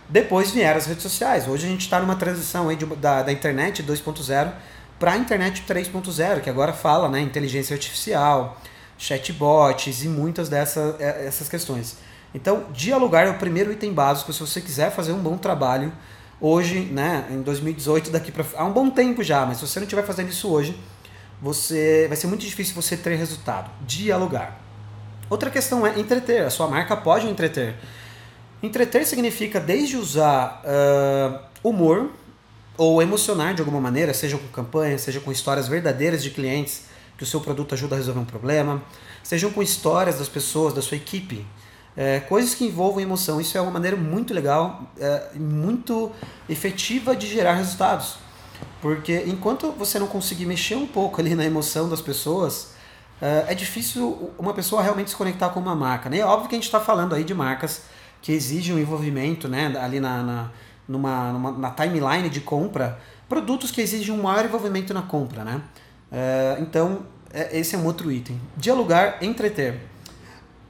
Depois 0.08 0.52
vieram 0.52 0.78
as 0.78 0.86
redes 0.86 1.04
sociais. 1.04 1.48
Hoje 1.48 1.66
a 1.66 1.70
gente 1.70 1.82
está 1.82 2.00
numa 2.00 2.16
transição 2.16 2.70
aí 2.70 2.76
de, 2.76 2.86
da, 2.86 3.24
da 3.24 3.32
internet 3.32 3.82
2.0 3.84 4.52
para 5.00 5.14
a 5.14 5.18
internet 5.18 5.64
3.0, 5.68 6.42
que 6.42 6.50
agora 6.50 6.72
fala 6.72 7.10
né, 7.10 7.20
inteligência 7.20 7.74
artificial, 7.74 8.60
chatbots 8.98 10.04
e 10.04 10.08
muitas 10.08 10.48
dessas 10.48 11.00
é, 11.00 11.26
essas 11.26 11.50
questões. 11.50 11.98
Então, 12.34 12.66
dialogar 12.72 13.26
é 13.26 13.30
o 13.30 13.38
primeiro 13.38 13.72
item 13.72 13.94
básico 13.94 14.32
se 14.32 14.40
você 14.40 14.62
quiser 14.62 14.92
fazer 14.92 15.12
um 15.12 15.20
bom 15.20 15.38
trabalho 15.38 15.92
hoje, 16.40 16.82
né, 16.82 17.26
em 17.32 17.42
2018 17.42 18.12
daqui 18.12 18.32
para 18.32 18.46
há 18.56 18.66
um 18.66 18.74
bom 18.74 18.90
tempo 18.90 19.24
já, 19.24 19.46
mas 19.46 19.58
se 19.58 19.68
você 19.68 19.80
não 19.80 19.86
estiver 19.86 20.04
fazendo 20.04 20.30
isso 20.30 20.50
hoje, 20.50 20.78
você 21.42 22.06
vai 22.08 22.18
ser 22.18 22.28
muito 22.28 22.42
difícil 22.42 22.76
você 22.76 22.96
ter 22.96 23.16
resultado. 23.16 23.72
Dialogar. 23.82 24.60
Outra 25.30 25.50
questão 25.50 25.86
é 25.86 26.00
entreter. 26.00 26.46
A 26.46 26.50
sua 26.50 26.68
marca 26.68 26.96
pode 26.96 27.28
entreter. 27.28 27.76
Entreter 28.66 29.06
significa 29.06 29.60
desde 29.60 29.96
usar 29.96 30.62
uh, 30.64 31.40
humor 31.64 32.10
ou 32.78 33.02
emocionar 33.02 33.54
de 33.54 33.62
alguma 33.62 33.80
maneira, 33.80 34.14
seja 34.14 34.38
com 34.38 34.48
campanhas, 34.48 35.02
seja 35.02 35.20
com 35.20 35.32
histórias 35.32 35.68
verdadeiras 35.68 36.24
de 36.24 36.32
clientes 36.32 36.84
que 37.18 37.24
o 37.24 37.26
seu 37.26 37.40
produto 37.40 37.74
ajuda 37.74 37.96
a 37.96 37.98
resolver 37.98 38.20
um 38.20 38.26
problema, 38.26 38.84
sejam 39.24 39.52
com 39.52 39.62
histórias 39.62 40.20
das 40.20 40.28
pessoas, 40.28 40.74
da 40.74 40.82
sua 40.82 40.98
equipe, 40.98 41.46
é, 41.96 42.20
coisas 42.20 42.54
que 42.54 42.66
envolvam 42.66 43.02
emoção. 43.02 43.40
Isso 43.40 43.58
é 43.58 43.62
uma 43.62 43.72
maneira 43.72 43.96
muito 43.96 44.34
legal, 44.34 44.84
é, 45.00 45.30
muito 45.36 46.12
efetiva 46.50 47.16
de 47.16 47.28
gerar 47.28 47.54
resultados. 47.54 48.16
Porque 48.82 49.24
enquanto 49.28 49.72
você 49.72 49.98
não 49.98 50.08
conseguir 50.08 50.46
mexer 50.46 50.76
um 50.76 50.88
pouco 50.88 51.22
ali 51.22 51.36
na 51.36 51.46
emoção 51.46 51.88
das 51.88 52.02
pessoas, 52.02 52.74
é, 53.22 53.46
é 53.50 53.56
difícil 53.56 54.32
uma 54.38 54.54
pessoa 54.54 54.82
realmente 54.82 55.12
se 55.12 55.16
conectar 55.16 55.50
com 55.50 55.60
uma 55.60 55.76
marca. 55.76 56.10
Né? 56.10 56.18
É 56.20 56.26
óbvio 56.26 56.50
que 56.50 56.56
a 56.56 56.58
gente 56.58 56.66
está 56.66 56.80
falando 56.80 57.16
aí 57.16 57.24
de 57.24 57.34
marcas 57.34 57.84
que 58.26 58.32
exigem 58.32 58.74
um 58.74 58.80
envolvimento 58.80 59.48
né, 59.48 59.72
ali 59.80 60.00
na, 60.00 60.24
na, 60.24 60.52
numa, 60.88 61.32
numa, 61.32 61.52
na 61.52 61.70
timeline 61.70 62.28
de 62.28 62.42
compra, 62.42 63.00
produtos 63.30 63.70
que 63.70 63.80
exigem 63.80 64.12
um 64.12 64.24
maior 64.24 64.44
envolvimento 64.44 64.96
na 64.96 65.04
compra. 65.04 65.44
Né? 65.44 65.62
É, 66.12 66.58
então, 66.60 67.06
é, 67.32 67.56
esse 67.56 67.76
é 67.76 67.78
um 67.78 67.86
outro 67.86 68.12
item. 68.12 68.42
Dialogar, 68.58 69.24
entreter. 69.24 69.80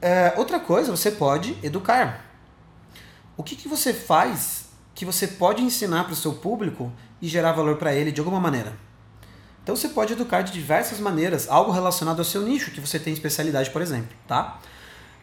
É, 0.02 0.34
outra 0.36 0.60
coisa, 0.60 0.90
você 0.90 1.10
pode 1.10 1.56
educar. 1.62 2.26
O 3.38 3.42
que, 3.42 3.56
que 3.56 3.68
você 3.68 3.94
faz 3.94 4.66
que 4.94 5.06
você 5.06 5.26
pode 5.26 5.62
ensinar 5.62 6.04
para 6.04 6.12
o 6.12 6.16
seu 6.16 6.34
público 6.34 6.92
e 7.22 7.26
gerar 7.26 7.52
valor 7.52 7.76
para 7.76 7.94
ele 7.94 8.12
de 8.12 8.20
alguma 8.20 8.38
maneira? 8.38 8.74
Então 9.62 9.74
você 9.74 9.88
pode 9.88 10.12
educar 10.12 10.42
de 10.42 10.52
diversas 10.52 11.00
maneiras, 11.00 11.48
algo 11.48 11.72
relacionado 11.72 12.18
ao 12.18 12.24
seu 12.26 12.42
nicho, 12.42 12.70
que 12.70 12.82
você 12.82 12.98
tem 12.98 13.14
especialidade, 13.14 13.70
por 13.70 13.80
exemplo. 13.80 14.14
Tá? 14.28 14.60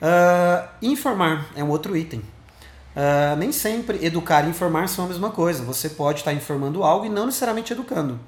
Uh, 0.03 0.67
informar 0.81 1.47
é 1.55 1.63
um 1.63 1.69
outro 1.69 1.95
item. 1.95 2.19
Uh, 2.19 3.37
nem 3.37 3.53
sempre 3.53 4.05
educar 4.05 4.45
e 4.45 4.49
informar 4.49 4.87
são 4.89 5.05
a 5.05 5.07
mesma 5.07 5.31
coisa. 5.31 5.63
Você 5.63 5.89
pode 5.89 6.19
estar 6.19 6.33
informando 6.33 6.83
algo 6.83 7.05
e 7.05 7.09
não 7.09 7.25
necessariamente 7.25 7.71
educando. 7.71 8.19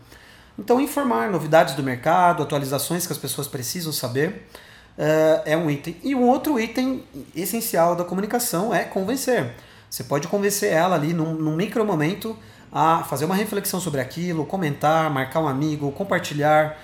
Então, 0.58 0.79
informar 0.79 1.29
novidades 1.29 1.75
do 1.75 1.84
mercado, 1.84 2.41
atualizações 2.41 3.05
que 3.05 3.12
as 3.12 3.20
pessoas 3.20 3.46
precisam 3.48 3.91
saber. 3.91 4.48
uh, 4.98 5.41
é 5.46 5.58
um 5.58 5.70
item. 5.70 5.98
E 6.01 6.15
um 6.15 6.24
outro 6.24 6.58
item 6.58 7.03
essencial 7.36 7.94
da 7.94 8.05
comunicação 8.05 8.74
é 8.74 8.86
convencer. 8.86 9.51
Você 9.89 10.03
pode 10.03 10.29
convencer 10.29 10.72
ela 10.72 10.96
ali 10.96 11.13
num, 11.13 11.34
num 11.34 11.55
micro 11.55 11.84
momento 11.86 12.38
a 12.72 13.03
fazer 13.03 13.25
uma 13.25 13.36
reflexão 13.36 13.79
sobre 13.79 14.01
aquilo, 14.01 14.46
comentar, 14.46 15.10
marcar 15.10 15.41
um 15.41 15.48
amigo, 15.48 15.91
compartilhar, 15.91 16.77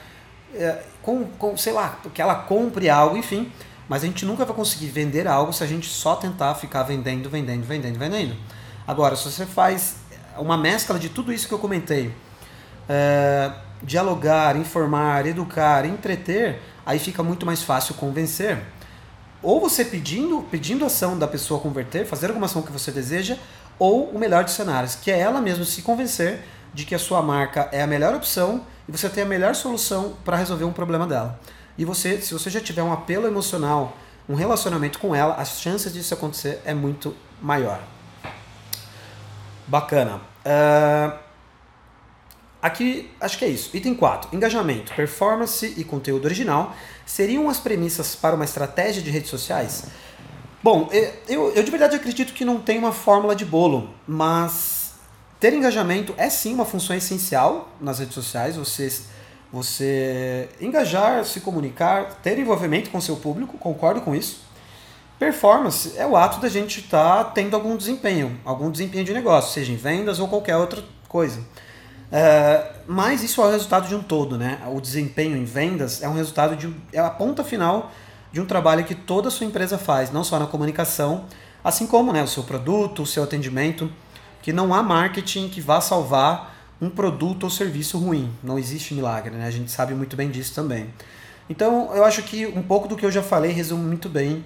é, 0.54 0.84
com, 1.02 1.26
com, 1.40 1.58
sei 1.58 1.74
lá, 1.74 2.00
que 2.14 2.22
ela 2.22 2.36
compre 2.36 2.90
algo, 2.90 3.18
enfim. 3.18 3.52
Mas 3.92 4.04
a 4.04 4.06
gente 4.06 4.26
nunca 4.26 4.46
vai 4.46 4.56
conseguir 4.56 4.88
vender 4.88 5.28
algo 5.28 5.52
se 5.52 5.62
a 5.66 5.68
gente 5.68 5.90
só 5.90 6.16
tentar 6.16 6.56
ficar 6.56 6.82
vendendo, 6.84 7.30
vendendo, 7.30 7.66
vendendo, 7.66 8.00
vendendo. 8.00 8.38
Agora, 8.88 9.18
se 9.18 9.30
você 9.30 9.46
faz 9.46 9.98
uma 10.38 10.56
mescla 10.58 10.98
de 10.98 11.10
tudo 11.10 11.34
isso 11.34 11.46
que 11.46 11.54
eu 11.54 11.60
comentei, 11.60 12.16
é, 12.88 13.52
dialogar, 13.84 14.56
informar, 14.56 15.26
educar, 15.26 15.86
entreter, 15.86 16.62
aí 16.86 17.00
fica 17.00 17.22
muito 17.22 17.46
mais 17.46 17.64
fácil 17.64 17.94
convencer. 17.96 18.60
Ou 19.44 19.60
você 19.60 19.84
pedindo, 19.84 20.42
pedindo 20.50 20.86
ação 20.86 21.20
da 21.20 21.28
pessoa 21.28 21.60
converter, 21.60 22.06
fazer 22.06 22.28
alguma 22.28 22.46
ação 22.46 22.62
que 22.62 22.72
você 22.72 22.94
deseja, 22.94 23.36
ou 23.78 24.06
o 24.06 24.18
melhor 24.18 24.46
dos 24.46 24.54
cenários, 24.54 24.96
que 24.96 25.12
é 25.12 25.20
ela 25.20 25.42
mesma 25.42 25.66
se 25.66 25.82
convencer 25.82 26.40
de 26.74 26.86
que 26.86 26.96
a 26.96 27.00
sua 27.00 27.22
marca 27.22 27.68
é 27.74 27.82
a 27.82 27.88
melhor 27.88 28.16
opção 28.16 28.62
e 28.88 28.92
você 28.94 29.10
tem 29.10 29.24
a 29.24 29.28
melhor 29.28 29.54
solução 29.54 30.16
para 30.24 30.38
resolver 30.38 30.64
um 30.64 30.72
problema 30.72 31.06
dela. 31.06 31.38
E 31.82 31.86
você, 31.86 32.22
se 32.22 32.32
você 32.32 32.48
já 32.48 32.62
tiver 32.62 32.84
um 32.84 32.94
apelo 32.94 33.26
emocional, 33.26 33.98
um 34.30 34.36
relacionamento 34.36 35.00
com 35.00 35.16
ela, 35.16 35.34
as 35.34 35.60
chances 35.60 35.92
disso 35.92 36.14
acontecer 36.14 36.62
é 36.64 36.76
muito 36.76 37.16
maior. 37.42 37.82
Bacana. 39.66 40.22
Uh, 40.46 41.18
aqui, 42.62 43.10
acho 43.20 43.36
que 43.36 43.46
é 43.46 43.48
isso. 43.48 43.76
Item 43.76 43.96
4. 43.96 44.30
Engajamento, 44.32 44.94
performance 44.94 45.74
e 45.76 45.84
conteúdo 45.84 46.26
original 46.26 46.76
seriam 47.04 47.50
as 47.50 47.60
premissas 47.60 48.16
para 48.16 48.36
uma 48.36 48.46
estratégia 48.46 49.02
de 49.02 49.10
redes 49.10 49.32
sociais? 49.32 49.86
Bom, 50.62 50.88
eu, 51.28 51.52
eu 51.56 51.64
de 51.64 51.72
verdade 51.72 51.96
acredito 51.96 52.32
que 52.34 52.46
não 52.46 52.62
tem 52.62 52.78
uma 52.78 52.92
fórmula 52.92 53.36
de 53.36 53.44
bolo, 53.44 53.90
mas 54.08 54.94
ter 55.40 55.52
engajamento 55.52 56.14
é 56.16 56.30
sim 56.30 56.54
uma 56.54 56.64
função 56.64 56.96
essencial 56.96 57.70
nas 57.82 57.98
redes 57.98 58.14
sociais. 58.14 58.56
Você, 58.56 58.88
você 59.51 60.50
engajar, 60.62 61.25
se 61.25 61.41
comunicar, 61.41 62.15
ter 62.24 62.39
envolvimento 62.39 62.89
com 62.89 63.01
seu 63.01 63.17
público, 63.17 63.58
concordo 63.58 64.01
com 64.01 64.15
isso. 64.15 64.41
Performance 65.20 65.93
é 65.98 66.08
o 66.08 66.15
ato 66.15 66.39
da 66.39 66.50
gente 66.50 66.79
estar 66.79 67.25
tá 67.25 67.31
tendo 67.31 67.55
algum 67.55 67.75
desempenho, 67.75 68.39
algum 68.46 68.72
desempenho 68.72 69.03
de 69.03 69.13
negócio, 69.13 69.53
seja 69.53 69.72
em 69.72 69.75
vendas 69.75 70.20
ou 70.20 70.27
qualquer 70.27 70.58
outra 70.58 70.84
coisa. 71.08 71.41
É, 72.12 72.72
mas 72.88 73.24
isso 73.24 73.41
é 73.41 73.46
o 73.46 73.51
resultado 73.51 73.88
de 73.88 73.96
um 73.96 74.01
todo, 74.01 74.38
né? 74.38 74.60
O 74.74 74.81
desempenho 74.81 75.38
em 75.38 75.46
vendas 75.46 76.01
é 76.01 76.10
um 76.10 76.13
resultado 76.13 76.55
de 76.55 76.74
é 76.91 77.00
a 77.00 77.10
ponta 77.10 77.43
final 77.43 77.91
de 78.31 78.41
um 78.41 78.46
trabalho 78.46 78.84
que 78.84 78.96
toda 78.96 79.27
a 79.27 79.31
sua 79.31 79.46
empresa 79.46 79.77
faz, 79.77 80.12
não 80.12 80.24
só 80.24 80.39
na 80.39 80.48
comunicação, 80.48 81.25
assim 81.63 81.86
como 81.86 82.12
né, 82.12 82.24
o 82.24 82.27
seu 82.27 82.43
produto, 82.43 83.03
o 83.03 83.05
seu 83.05 83.24
atendimento, 83.24 83.91
que 84.41 84.51
não 84.51 84.74
há 84.74 84.81
marketing 84.81 85.50
que 85.50 85.62
vá 85.62 85.79
salvar 85.79 86.50
um 86.82 86.90
produto 86.90 87.44
ou 87.44 87.50
serviço 87.50 87.98
ruim. 87.98 88.34
Não 88.44 88.58
existe 88.58 88.94
milagre, 88.94 89.36
né? 89.36 89.46
A 89.46 89.52
gente 89.52 89.72
sabe 89.72 89.94
muito 89.94 90.16
bem 90.16 90.30
disso 90.30 90.54
também. 90.56 90.90
Então, 91.50 91.94
eu 91.96 92.04
acho 92.04 92.24
que 92.24 92.48
um 92.48 92.64
pouco 92.64 92.88
do 92.88 92.96
que 92.96 93.06
eu 93.06 93.12
já 93.12 93.22
falei 93.22 93.52
resume 93.52 93.86
muito 93.86 94.10
bem 94.10 94.46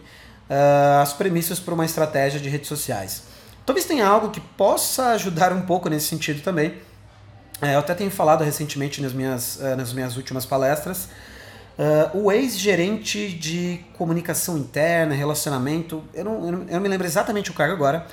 uh, 0.50 1.02
as 1.02 1.14
premissas 1.14 1.60
para 1.60 1.74
uma 1.74 1.86
estratégia 1.86 2.40
de 2.40 2.50
redes 2.50 2.68
sociais. 2.68 3.24
Talvez 3.66 3.86
tenha 3.86 4.06
algo 4.06 4.30
que 4.30 4.42
possa 4.42 5.08
ajudar 5.12 5.54
um 5.54 5.62
pouco 5.62 5.90
nesse 5.90 6.08
sentido 6.08 6.42
também. 6.42 6.70
Uh, 7.62 7.68
eu 7.68 7.80
até 7.80 7.94
tenho 7.94 8.12
falado 8.12 8.44
recentemente 8.44 9.02
nas 9.02 9.14
minhas, 9.14 9.56
uh, 9.58 9.76
nas 9.78 9.94
minhas 9.94 10.18
últimas 10.18 10.46
palestras 10.46 11.10
Uh, 11.78 12.24
o 12.24 12.32
ex-gerente 12.32 13.28
de 13.28 13.82
comunicação 13.98 14.58
interna, 14.58 15.14
relacionamento, 15.14 16.02
eu 16.14 16.24
não, 16.24 16.46
eu 16.46 16.52
não, 16.52 16.80
me 16.80 16.88
lembro 16.88 17.06
exatamente 17.06 17.52
o 17.52 17.54
cargo 17.54 17.74
agora. 17.74 18.08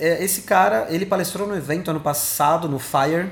Uh, 0.00 0.22
esse 0.22 0.42
cara, 0.42 0.86
ele 0.88 1.04
palestrou 1.04 1.46
no 1.46 1.54
evento 1.54 1.90
ano 1.90 2.00
passado, 2.00 2.68
no 2.68 2.78
Fire, 2.78 3.26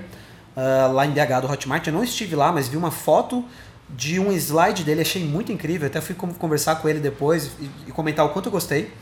uh, 0.56 0.92
lá 0.92 1.06
em 1.06 1.10
BH 1.10 1.40
do 1.42 1.50
Hotmart. 1.50 1.86
Eu 1.86 1.92
não 1.92 2.04
estive 2.04 2.36
lá, 2.36 2.52
mas 2.52 2.68
vi 2.68 2.76
uma 2.76 2.90
foto 2.90 3.44
de 3.88 4.20
um 4.20 4.30
slide 4.32 4.84
dele, 4.84 5.00
achei 5.00 5.24
muito 5.24 5.50
incrível. 5.50 5.86
Até 5.86 6.00
fui 6.00 6.14
conversar 6.14 6.76
com 6.76 6.88
ele 6.88 7.00
depois 7.00 7.52
e, 7.58 7.70
e 7.88 7.92
comentar 7.92 8.26
o 8.26 8.28
quanto 8.28 8.46
eu 8.46 8.52
gostei. 8.52 8.92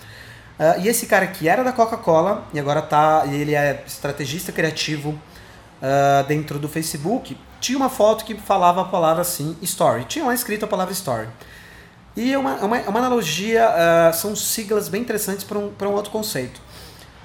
e 0.80 0.86
esse 0.86 1.06
cara 1.06 1.26
que 1.26 1.48
era 1.48 1.64
da 1.64 1.72
Coca-Cola 1.72 2.46
e 2.54 2.60
agora 2.60 2.80
tá, 2.80 3.24
ele 3.26 3.54
é 3.54 3.82
estrategista 3.84 4.52
criativo 4.52 5.18
dentro 6.28 6.58
do 6.58 6.68
Facebook 6.68 7.36
tinha 7.60 7.76
uma 7.76 7.88
foto 7.88 8.24
que 8.24 8.34
falava 8.34 8.82
a 8.82 8.84
palavra 8.84 9.22
assim, 9.22 9.56
story. 9.62 10.04
Tinha 10.04 10.24
lá 10.24 10.34
escrito 10.34 10.64
a 10.64 10.68
palavra 10.68 10.92
story. 10.92 11.28
E 12.16 12.32
é 12.32 12.38
uma, 12.38 12.54
uma, 12.56 12.80
uma 12.82 12.98
analogia, 12.98 13.68
uh, 13.68 14.14
são 14.14 14.34
siglas 14.34 14.88
bem 14.88 15.02
interessantes 15.02 15.44
para 15.44 15.58
um, 15.58 15.72
um 15.82 15.92
outro 15.92 16.10
conceito. 16.10 16.60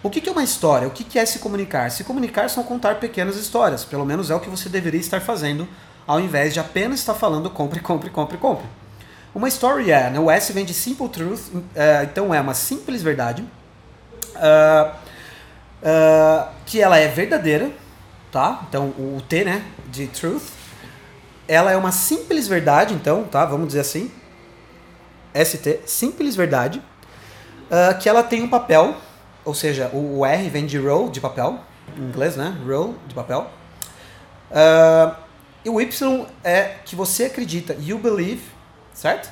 O 0.04 0.10
que, 0.10 0.28
é 0.28 0.32
uma 0.32 0.44
história? 0.44 0.88
O 0.88 0.92
que, 0.92 1.20
é 1.20 1.26
se 1.26 1.40
comunicar? 1.40 1.92
Se 1.92 2.04
comunicar 2.04 2.50
são 2.50 2.64
contar 2.64 2.96
pequenas 2.96 3.36
histórias. 3.36 3.86
Pelo 3.86 4.04
menos 4.06 4.32
é 4.32 4.36
o 4.36 4.40
que 4.40 4.50
você 4.50 4.68
deveria 4.68 5.00
estar 5.00 5.22
fazendo, 5.22 5.68
ao 6.08 6.20
invés 6.20 6.54
de 6.54 6.60
apenas 6.60 7.00
estar 7.00 7.14
falando 7.14 7.50
compre, 7.52 7.80
compre, 7.80 8.10
compre, 8.10 8.38
compre. 8.38 8.66
Uma 9.34 9.48
story 9.48 9.92
é, 9.92 10.10
né, 10.10 10.20
o 10.20 10.30
S 10.30 10.52
vem 10.52 10.66
de 10.66 10.74
simple 10.74 11.08
truth, 11.08 11.40
uh, 11.54 11.64
então 12.04 12.34
é 12.34 12.42
uma 12.42 12.54
simples 12.54 13.02
verdade, 13.02 13.46
uh, 14.36 14.92
que 16.66 16.82
ela 16.82 16.98
é 16.98 17.08
verdadeira, 17.08 17.72
tá? 18.30 18.66
Então 18.68 18.88
o 18.98 19.22
T, 19.30 19.46
né, 19.46 19.64
de 19.88 20.08
truth, 20.08 20.50
ela 21.48 21.72
é 21.72 21.78
uma 21.78 21.94
simples 21.94 22.46
verdade, 22.48 22.94
então, 22.94 23.24
tá? 23.24 23.46
Vamos 23.46 23.68
dizer 23.68 23.80
assim, 23.80 24.12
ST, 25.34 25.80
simples 25.86 26.36
verdade, 26.36 26.82
que 28.02 28.10
ela 28.10 28.22
tem 28.22 28.44
um 28.44 28.50
papel, 28.50 28.98
ou 29.44 29.54
seja, 29.54 29.90
o, 29.94 30.26
R 30.26 30.50
vem 30.50 30.66
de 30.66 30.78
roll, 30.78 31.10
de 31.10 31.20
papel, 31.20 31.60
em 31.98 32.02
inglês, 32.02 32.36
né? 32.36 32.58
Roll, 32.66 32.96
de 33.08 33.14
papel. 33.14 33.50
Uh, 34.52 35.16
e 35.64 35.70
o 35.70 35.80
Y 35.80 36.26
é 36.44 36.76
que 36.86 36.96
você 36.96 37.26
acredita, 37.26 37.76
you 37.80 37.98
believe, 37.98 38.42
certo? 38.94 39.32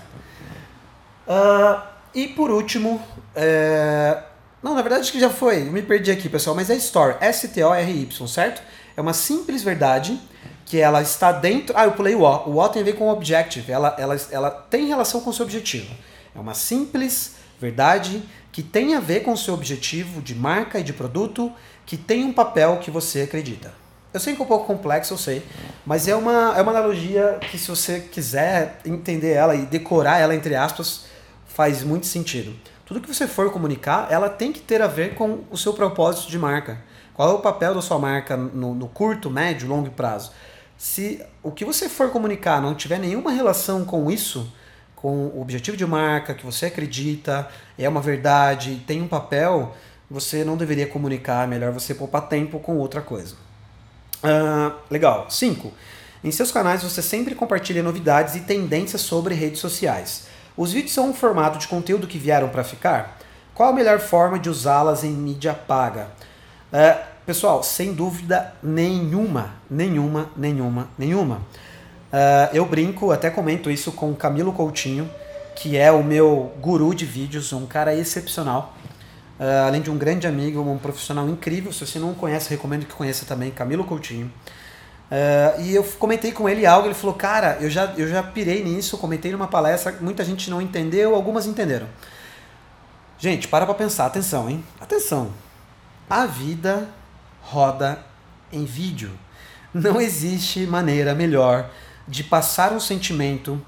Uh, 1.27 1.81
e 2.13 2.27
por 2.27 2.49
último, 2.49 3.01
é... 3.35 4.23
não, 4.63 4.73
na 4.73 4.81
verdade 4.81 5.01
acho 5.01 5.11
que 5.11 5.19
já 5.19 5.29
foi, 5.29 5.59
me 5.59 5.81
perdi 5.81 6.11
aqui, 6.11 6.27
pessoal, 6.27 6.55
mas 6.55 6.69
é 6.69 6.75
story, 6.75 7.15
S-T-O-R-Y, 7.19 8.27
certo? 8.27 8.61
É 8.97 9.01
uma 9.01 9.13
simples 9.13 9.63
verdade 9.63 10.19
que 10.65 10.79
ela 10.79 11.01
está 11.01 11.31
dentro. 11.31 11.75
Ah, 11.75 11.85
eu 11.85 11.93
pulei 11.93 12.13
o 12.13 12.21
O. 12.21 12.49
O 12.49 12.59
O 12.59 12.69
tem 12.69 12.81
a 12.81 12.85
ver 12.85 12.93
com 12.93 13.09
objective. 13.09 13.71
Ela, 13.71 13.95
ela, 13.97 14.15
ela 14.29 14.51
tem 14.51 14.85
relação 14.85 15.21
com 15.21 15.31
o 15.31 15.33
seu 15.33 15.45
objetivo. 15.45 15.91
É 16.35 16.39
uma 16.39 16.53
simples 16.53 17.35
verdade 17.59 18.23
que 18.51 18.63
tem 18.63 18.95
a 18.95 18.99
ver 18.99 19.21
com 19.21 19.33
o 19.33 19.37
seu 19.37 19.53
objetivo 19.53 20.21
de 20.21 20.33
marca 20.35 20.79
e 20.79 20.83
de 20.83 20.93
produto, 20.93 21.51
que 21.85 21.97
tem 21.97 22.23
um 22.23 22.33
papel 22.33 22.77
que 22.77 22.91
você 22.91 23.21
acredita. 23.21 23.73
Eu 24.11 24.19
sei 24.19 24.35
que 24.35 24.41
é 24.41 24.43
um 24.43 24.47
pouco 24.47 24.65
complexo, 24.65 25.13
eu 25.13 25.17
sei, 25.17 25.45
mas 25.85 26.07
é 26.07 26.15
uma, 26.15 26.57
é 26.57 26.61
uma 26.61 26.71
analogia 26.71 27.37
que, 27.51 27.59
se 27.59 27.67
você 27.67 27.99
quiser 27.99 28.79
entender 28.83 29.33
ela 29.33 29.55
e 29.55 29.67
decorar 29.67 30.17
ela, 30.17 30.33
entre 30.33 30.55
aspas, 30.55 31.05
faz 31.45 31.83
muito 31.83 32.07
sentido. 32.07 32.55
Tudo 32.85 33.01
que 33.01 33.13
você 33.13 33.27
for 33.27 33.51
comunicar, 33.51 34.07
ela 34.09 34.27
tem 34.27 34.51
que 34.51 34.59
ter 34.59 34.81
a 34.81 34.87
ver 34.87 35.13
com 35.13 35.41
o 35.51 35.57
seu 35.57 35.73
propósito 35.73 36.27
de 36.27 36.39
marca. 36.39 36.81
Qual 37.13 37.29
é 37.29 37.33
o 37.33 37.39
papel 37.39 37.75
da 37.75 37.83
sua 37.83 37.99
marca 37.99 38.35
no, 38.35 38.73
no 38.73 38.87
curto, 38.87 39.29
médio, 39.29 39.67
longo 39.67 39.91
prazo? 39.91 40.31
Se 40.75 41.21
o 41.43 41.51
que 41.51 41.63
você 41.63 41.87
for 41.87 42.09
comunicar 42.09 42.59
não 42.59 42.73
tiver 42.73 42.97
nenhuma 42.97 43.31
relação 43.31 43.85
com 43.85 44.09
isso, 44.09 44.51
com 45.01 45.27
o 45.27 45.41
objetivo 45.41 45.77
de 45.77 45.85
marca, 45.85 46.33
que 46.33 46.45
você 46.45 46.67
acredita, 46.67 47.47
é 47.77 47.87
uma 47.87 48.01
verdade, 48.01 48.83
tem 48.85 49.01
um 49.01 49.07
papel, 49.07 49.75
você 50.09 50.43
não 50.43 50.57
deveria 50.57 50.87
comunicar, 50.87 51.47
melhor 51.47 51.71
você 51.71 51.93
poupar 51.93 52.27
tempo 52.27 52.59
com 52.59 52.77
outra 52.77 53.01
coisa. 53.01 53.35
Uh, 54.23 54.73
legal. 54.89 55.29
5. 55.29 55.71
Em 56.23 56.31
seus 56.31 56.51
canais 56.51 56.83
você 56.83 57.01
sempre 57.01 57.33
compartilha 57.33 57.81
novidades 57.81 58.35
e 58.35 58.41
tendências 58.41 59.01
sobre 59.01 59.33
redes 59.33 59.61
sociais. 59.61 60.27
Os 60.57 60.73
vídeos 60.73 60.93
são 60.93 61.09
um 61.09 61.13
formato 61.13 61.57
de 61.57 61.67
conteúdo 61.67 62.07
que 62.07 62.17
vieram 62.17 62.49
para 62.49 62.63
ficar? 62.63 63.17
Qual 63.53 63.69
a 63.69 63.73
melhor 63.73 63.99
forma 63.99 64.37
de 64.37 64.49
usá-las 64.49 65.03
em 65.03 65.11
mídia 65.11 65.53
paga? 65.53 66.07
Uh, 66.73 67.09
Pessoal, 67.29 67.61
sem 67.61 67.93
dúvida 67.93 68.55
nenhuma, 68.63 69.53
nenhuma, 69.69 70.31
nenhuma, 70.35 70.87
nenhuma. 70.97 71.41
Uh, 72.11 72.55
eu 72.55 72.65
brinco, 72.65 73.11
até 73.11 73.29
comento 73.29 73.69
isso 73.69 73.91
com 73.91 74.11
o 74.11 74.15
Camilo 74.15 74.51
Coutinho, 74.51 75.09
que 75.55 75.77
é 75.77 75.91
o 75.91 76.03
meu 76.03 76.51
guru 76.59 76.93
de 76.95 77.05
vídeos, 77.05 77.53
um 77.53 77.65
cara 77.65 77.95
excepcional. 77.95 78.75
Uh, 79.39 79.67
além 79.67 79.81
de 79.81 79.91
um 79.91 79.97
grande 79.97 80.27
amigo, 80.27 80.59
um 80.61 80.77
profissional 80.77 81.27
incrível. 81.29 81.71
Se 81.71 81.85
você 81.85 81.99
não 81.99 82.13
conhece, 82.13 82.49
recomendo 82.49 82.85
que 82.85 82.93
conheça 82.93 83.25
também, 83.25 83.51
Camilo 83.51 83.83
Coutinho. 83.83 84.31
Uh, 85.11 85.61
e 85.61 85.73
eu 85.73 85.83
comentei 85.97 86.31
com 86.31 86.47
ele 86.47 86.65
algo, 86.65 86.87
ele 86.87 86.93
falou, 86.93 87.15
cara, 87.15 87.57
eu 87.61 87.69
já, 87.69 87.93
eu 87.97 88.07
já 88.07 88.21
pirei 88.21 88.63
nisso, 88.63 88.97
comentei 88.97 89.31
numa 89.31 89.47
palestra, 89.47 89.95
muita 90.01 90.23
gente 90.23 90.49
não 90.49 90.61
entendeu, 90.61 91.15
algumas 91.15 91.45
entenderam. 91.45 91.87
Gente, 93.17 93.47
para 93.47 93.65
pra 93.65 93.75
pensar, 93.75 94.05
atenção, 94.05 94.49
hein? 94.49 94.63
Atenção. 94.79 95.31
A 96.09 96.25
vida 96.25 96.87
roda 97.41 97.99
em 98.51 98.65
vídeo. 98.65 99.11
Não 99.73 99.99
existe 99.99 100.65
maneira 100.65 101.13
melhor 101.13 101.69
de 102.09 102.23
passar 102.23 102.73
um 102.73 102.79
sentimento, 102.79 103.61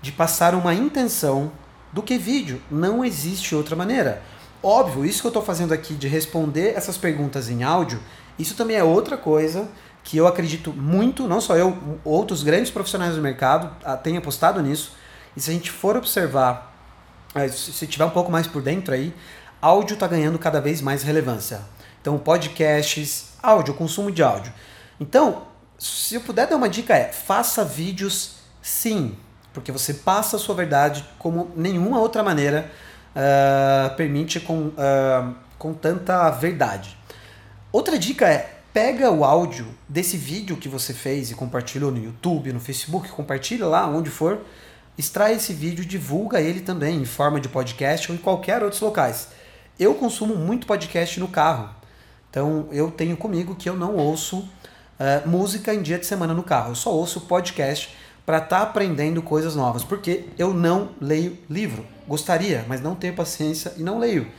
de 0.00 0.12
passar 0.12 0.54
uma 0.54 0.72
intenção 0.72 1.50
do 1.92 2.02
que 2.02 2.16
vídeo. 2.16 2.62
Não 2.70 3.04
existe 3.04 3.54
outra 3.54 3.74
maneira. 3.74 4.22
Óbvio, 4.62 5.04
isso 5.04 5.20
que 5.20 5.26
eu 5.26 5.30
estou 5.30 5.42
fazendo 5.42 5.74
aqui 5.74 5.94
de 5.94 6.06
responder 6.06 6.74
essas 6.76 6.96
perguntas 6.96 7.50
em 7.50 7.64
áudio, 7.64 8.00
isso 8.38 8.54
também 8.54 8.76
é 8.76 8.84
outra 8.84 9.16
coisa 9.16 9.68
que 10.04 10.16
eu 10.16 10.26
acredito 10.26 10.72
muito, 10.72 11.28
não 11.28 11.40
só 11.40 11.56
eu, 11.56 11.76
outros 12.04 12.42
grandes 12.42 12.70
profissionais 12.70 13.16
do 13.16 13.20
mercado 13.20 13.70
ah, 13.84 13.96
têm 13.96 14.16
apostado 14.16 14.62
nisso. 14.62 14.92
E 15.36 15.40
se 15.40 15.50
a 15.50 15.52
gente 15.52 15.70
for 15.70 15.96
observar, 15.96 16.74
eh, 17.34 17.48
se 17.48 17.86
tiver 17.86 18.04
um 18.04 18.10
pouco 18.10 18.30
mais 18.30 18.46
por 18.46 18.62
dentro 18.62 18.94
aí, 18.94 19.14
áudio 19.60 19.94
está 19.94 20.06
ganhando 20.06 20.38
cada 20.38 20.60
vez 20.60 20.80
mais 20.80 21.02
relevância. 21.02 21.60
Então, 22.00 22.16
podcasts, 22.16 23.32
áudio, 23.42 23.74
consumo 23.74 24.10
de 24.10 24.22
áudio. 24.22 24.52
Então, 24.98 25.42
se 25.78 26.16
eu 26.16 26.20
puder 26.20 26.46
dar 26.46 26.56
uma 26.56 26.68
dica 26.68 26.94
é, 26.94 27.12
faça 27.12 27.64
vídeos 27.64 28.36
sim, 28.60 29.16
porque 29.54 29.70
você 29.70 29.94
passa 29.94 30.36
a 30.36 30.38
sua 30.38 30.54
verdade 30.54 31.04
como 31.18 31.50
nenhuma 31.56 32.00
outra 32.00 32.22
maneira 32.22 32.70
uh, 33.14 33.94
permite 33.96 34.40
com, 34.40 34.68
uh, 34.68 35.34
com 35.58 35.72
tanta 35.72 36.30
verdade. 36.30 36.96
Outra 37.72 37.98
dica 37.98 38.26
é, 38.28 38.58
pega 38.72 39.10
o 39.10 39.24
áudio 39.24 39.66
desse 39.88 40.16
vídeo 40.16 40.56
que 40.56 40.68
você 40.68 40.92
fez 40.92 41.30
e 41.30 41.34
compartilhou 41.34 41.90
no 41.90 42.02
YouTube, 42.02 42.52
no 42.52 42.60
Facebook, 42.60 43.08
compartilha 43.10 43.66
lá 43.66 43.86
onde 43.86 44.10
for, 44.10 44.40
extrai 44.96 45.34
esse 45.34 45.52
vídeo, 45.52 45.84
divulga 45.84 46.40
ele 46.40 46.60
também 46.60 46.96
em 47.00 47.04
forma 47.04 47.40
de 47.40 47.48
podcast 47.48 48.10
ou 48.10 48.16
em 48.16 48.20
qualquer 48.20 48.62
outros 48.62 48.80
locais. 48.80 49.28
Eu 49.78 49.94
consumo 49.94 50.34
muito 50.34 50.66
podcast 50.66 51.20
no 51.20 51.28
carro, 51.28 51.70
então 52.30 52.68
eu 52.72 52.90
tenho 52.90 53.16
comigo 53.16 53.54
que 53.54 53.68
eu 53.68 53.76
não 53.76 53.94
ouço 53.96 54.48
uh, 54.98 55.28
música 55.28 55.72
em 55.74 55.82
dia 55.82 55.98
de 55.98 56.06
semana 56.06 56.34
no 56.34 56.42
carro, 56.42 56.72
eu 56.72 56.74
só 56.74 56.92
ouço 56.92 57.22
podcast 57.22 57.94
para 58.26 58.38
estar 58.38 58.58
tá 58.58 58.62
aprendendo 58.62 59.22
coisas 59.22 59.56
novas, 59.56 59.82
porque 59.82 60.26
eu 60.38 60.52
não 60.52 60.90
leio 61.00 61.38
livro. 61.48 61.86
Gostaria, 62.06 62.64
mas 62.68 62.80
não 62.80 62.94
tenho 62.94 63.14
paciência 63.14 63.72
e 63.76 63.82
não 63.82 63.98
leio. 63.98 64.30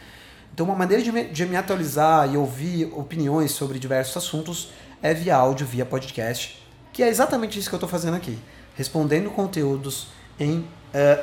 Então, 0.53 0.65
uma 0.65 0.75
maneira 0.75 1.01
de 1.01 1.11
me, 1.11 1.23
de 1.23 1.45
me 1.45 1.55
atualizar 1.55 2.31
e 2.31 2.37
ouvir 2.37 2.91
opiniões 2.93 3.51
sobre 3.51 3.79
diversos 3.79 4.15
assuntos 4.17 4.71
é 5.01 5.13
via 5.13 5.35
áudio, 5.35 5.65
via 5.65 5.85
podcast, 5.85 6.61
que 6.91 7.01
é 7.01 7.07
exatamente 7.07 7.57
isso 7.57 7.69
que 7.69 7.75
eu 7.75 7.77
estou 7.77 7.89
fazendo 7.89 8.15
aqui, 8.15 8.37
respondendo 8.75 9.29
conteúdos 9.31 10.07
em 10.39 10.59
uh, 10.59 10.67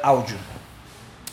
áudio. 0.03 0.39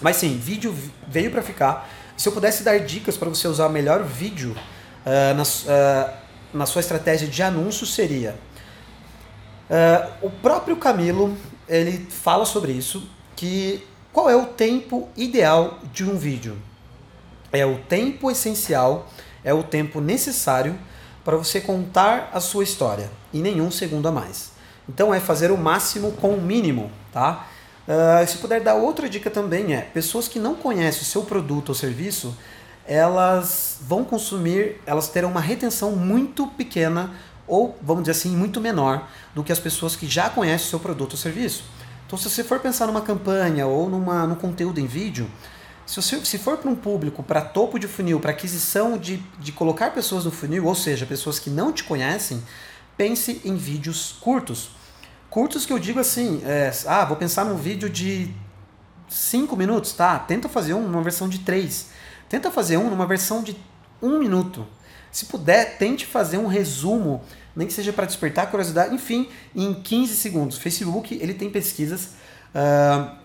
Mas 0.01 0.17
sim, 0.17 0.37
vídeo 0.37 0.75
veio 1.07 1.31
para 1.31 1.41
ficar. 1.41 1.89
Se 2.17 2.27
eu 2.27 2.33
pudesse 2.33 2.61
dar 2.61 2.77
dicas 2.79 3.17
para 3.17 3.29
você 3.29 3.47
usar 3.47 3.69
melhor 3.69 4.03
vídeo 4.03 4.51
uh, 4.51 5.33
na, 5.33 5.43
uh, 5.43 6.22
na 6.53 6.65
sua 6.65 6.79
estratégia 6.79 7.27
de 7.27 7.41
anúncio, 7.41 7.85
seria 7.85 8.35
o 10.21 10.29
próprio 10.29 10.75
Camilo 10.77 11.35
ele 11.67 12.05
fala 12.09 12.45
sobre 12.45 12.71
isso, 12.71 13.09
que 13.35 13.83
qual 14.11 14.29
é 14.29 14.35
o 14.35 14.45
tempo 14.45 15.09
ideal 15.15 15.79
de 15.91 16.03
um 16.03 16.17
vídeo? 16.17 16.57
É 17.51 17.65
o 17.65 17.77
tempo 17.79 18.29
essencial, 18.29 19.09
é 19.43 19.53
o 19.53 19.63
tempo 19.63 19.99
necessário 19.99 20.77
para 21.23 21.37
você 21.37 21.61
contar 21.61 22.29
a 22.33 22.39
sua 22.39 22.63
história 22.63 23.09
e 23.31 23.39
nenhum 23.39 23.71
segundo 23.71 24.07
a 24.07 24.11
mais. 24.11 24.51
Então 24.87 25.13
é 25.13 25.19
fazer 25.19 25.51
o 25.51 25.57
máximo 25.57 26.11
com 26.13 26.35
o 26.35 26.41
mínimo, 26.41 26.91
tá? 27.11 27.47
Uh, 27.87 28.25
se 28.27 28.37
puder 28.37 28.61
dar 28.61 28.75
outra 28.75 29.09
dica 29.09 29.29
também 29.29 29.73
é, 29.73 29.81
pessoas 29.81 30.27
que 30.27 30.39
não 30.39 30.55
conhecem 30.55 31.01
o 31.01 31.05
seu 31.05 31.23
produto 31.23 31.69
ou 31.69 31.75
serviço, 31.75 32.37
elas 32.85 33.77
vão 33.81 34.03
consumir, 34.03 34.81
elas 34.85 35.07
terão 35.07 35.29
uma 35.29 35.41
retenção 35.41 35.91
muito 35.91 36.47
pequena 36.47 37.11
ou, 37.47 37.77
vamos 37.81 38.03
dizer 38.03 38.11
assim, 38.11 38.35
muito 38.35 38.59
menor 38.61 39.07
do 39.33 39.43
que 39.43 39.51
as 39.51 39.59
pessoas 39.59 39.95
que 39.95 40.07
já 40.07 40.29
conhecem 40.29 40.67
o 40.67 40.69
seu 40.69 40.79
produto 40.79 41.13
ou 41.13 41.17
serviço. 41.17 41.63
Então, 42.05 42.17
se 42.17 42.29
você 42.29 42.43
for 42.43 42.59
pensar 42.59 42.87
numa 42.87 43.01
campanha 43.01 43.65
ou 43.65 43.89
numa, 43.89 44.25
num 44.27 44.35
conteúdo 44.35 44.79
em 44.79 44.85
vídeo, 44.85 45.29
se, 45.85 46.01
você, 46.01 46.23
se 46.23 46.37
for 46.37 46.57
para 46.57 46.69
um 46.69 46.75
público, 46.75 47.21
para 47.23 47.41
topo 47.41 47.77
de 47.77 47.87
funil, 47.87 48.19
para 48.19 48.31
aquisição 48.31 48.97
de, 48.97 49.17
de 49.39 49.51
colocar 49.51 49.91
pessoas 49.91 50.25
no 50.25 50.31
funil, 50.31 50.65
ou 50.65 50.75
seja, 50.75 51.05
pessoas 51.05 51.39
que 51.39 51.49
não 51.49 51.73
te 51.73 51.83
conhecem, 51.83 52.41
pense 52.95 53.41
em 53.43 53.55
vídeos 53.55 54.15
curtos. 54.21 54.69
Curtos 55.29 55.65
que 55.65 55.73
eu 55.73 55.79
digo 55.79 55.99
assim, 55.99 56.41
é, 56.45 56.71
ah, 56.87 57.03
vou 57.05 57.17
pensar 57.17 57.43
num 57.45 57.57
vídeo 57.57 57.89
de 57.89 58.33
5 59.09 59.55
minutos, 59.57 59.93
tá? 59.93 60.17
Tenta 60.19 60.47
fazer 60.47 60.73
um 60.73 60.87
numa 60.87 61.01
versão 61.01 61.27
de 61.27 61.39
3. 61.39 61.89
Tenta 62.33 62.49
fazer 62.49 62.77
um 62.77 62.89
numa 62.89 63.05
versão 63.05 63.43
de 63.43 63.55
1 64.01 64.07
um 64.07 64.17
minuto. 64.17 64.65
Se 65.11 65.25
puder, 65.25 65.77
tente 65.77 66.03
fazer 66.03 66.39
um 66.39 66.47
resumo, 66.47 67.21
nem 67.55 67.67
que 67.67 67.73
seja 67.73 67.93
para 67.93 68.07
despertar 68.07 68.49
curiosidade, 68.49 68.91
enfim, 68.91 69.29
em 69.55 69.71
15 69.71 70.15
segundos. 70.15 70.57
Facebook, 70.57 71.13
ele 71.21 71.35
tem 71.35 71.51
pesquisas, 71.51 72.15
uh, 72.55 73.15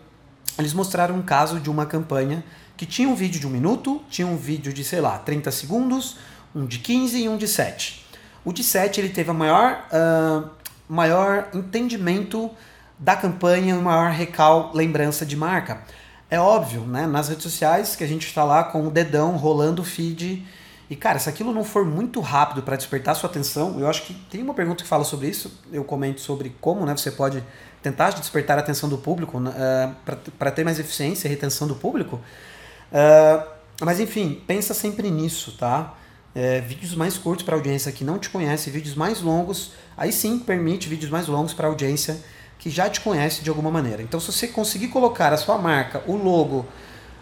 eles 0.59 0.75
mostraram 0.75 1.15
um 1.15 1.23
caso 1.23 1.59
de 1.59 1.71
uma 1.71 1.87
campanha 1.87 2.45
que 2.77 2.85
tinha 2.85 3.09
um 3.09 3.15
vídeo 3.15 3.41
de 3.41 3.47
um 3.47 3.51
minuto, 3.51 4.03
tinha 4.11 4.29
um 4.29 4.37
vídeo 4.37 4.75
de, 4.75 4.85
sei 4.85 5.01
lá, 5.01 5.17
30 5.17 5.51
segundos, 5.53 6.19
um 6.55 6.67
de 6.67 6.79
15 6.79 7.19
e 7.19 7.31
um 7.31 7.39
de 7.39 7.49
7. 7.49 8.05
O 8.45 8.53
de 8.53 8.63
7 8.63 9.01
ele 9.01 9.09
teve 9.09 9.31
a 9.31 9.35
maior 9.35 9.87
uh, 9.91 10.51
maior 10.87 11.49
entendimento 11.55 12.51
da 12.99 13.17
campanha 13.17 13.75
e 13.75 13.79
maior 13.79 14.11
recal 14.11 14.71
lembrança 14.75 15.25
de 15.25 15.35
marca. 15.35 15.83
É 16.31 16.39
óbvio, 16.39 16.83
né? 16.83 17.07
Nas 17.07 17.29
redes 17.29 17.43
sociais 17.43 17.97
que 17.97 18.05
a 18.05 18.07
gente 18.07 18.27
está 18.27 18.45
lá 18.45 18.65
com 18.65 18.87
o 18.87 18.91
dedão 18.91 19.37
rolando 19.37 19.83
o 19.83 19.85
feed. 19.85 20.47
E 20.91 20.97
cara, 20.97 21.19
se 21.19 21.29
aquilo 21.29 21.53
não 21.53 21.65
for 21.65 21.85
muito 21.85 22.21
rápido 22.21 22.63
para 22.63 22.77
despertar 22.77 23.15
sua 23.15 23.29
atenção, 23.29 23.79
eu 23.79 23.89
acho 23.89 24.03
que 24.03 24.15
tem 24.31 24.43
uma 24.43 24.55
pergunta 24.55 24.83
que 24.83 24.89
fala 24.89 25.05
sobre 25.05 25.29
isso. 25.29 25.61
Eu 25.73 25.85
comento 25.85 26.21
sobre 26.21 26.55
como 26.61 26.85
né, 26.85 26.97
você 26.97 27.11
pode 27.11 27.43
tentar 27.83 28.11
despertar 28.11 28.59
a 28.59 28.61
atenção 28.61 28.89
do 28.89 28.99
público 28.99 29.39
uh, 29.39 29.49
eh, 29.49 29.91
para 30.39 30.51
ter 30.51 30.65
mais 30.65 30.79
eficiência 30.81 31.29
e 31.29 31.31
retenção 31.31 31.69
do 31.69 31.77
público. 31.77 32.17
Uh, 32.17 33.47
mas 33.81 34.01
enfim, 34.01 34.43
pensa 34.47 34.75
sempre 34.75 35.11
nisso, 35.11 35.57
tá? 35.59 35.95
É, 36.35 36.61
vídeos 36.61 36.95
mais 36.95 37.17
curtos 37.17 37.45
para 37.45 37.55
audiência 37.57 37.91
que 37.91 38.05
não 38.05 38.19
te 38.19 38.29
conhece, 38.29 38.71
vídeos 38.71 38.95
mais 38.95 39.21
longos 39.23 39.73
Aí 39.99 40.13
sim 40.13 40.39
permite 40.39 40.89
vídeos 40.89 41.11
mais 41.11 41.27
longos 41.27 41.53
para 41.53 41.67
audiência 41.67 42.17
que 42.59 42.69
já 42.69 42.91
te 42.91 43.01
conhece 43.01 43.43
de 43.43 43.49
alguma 43.49 43.71
maneira. 43.71 44.03
Então, 44.03 44.19
se 44.19 44.33
você 44.33 44.49
conseguir 44.49 44.89
colocar 44.89 45.33
a 45.33 45.37
sua 45.37 45.57
marca, 45.57 46.03
o 46.07 46.17
logo, 46.17 46.67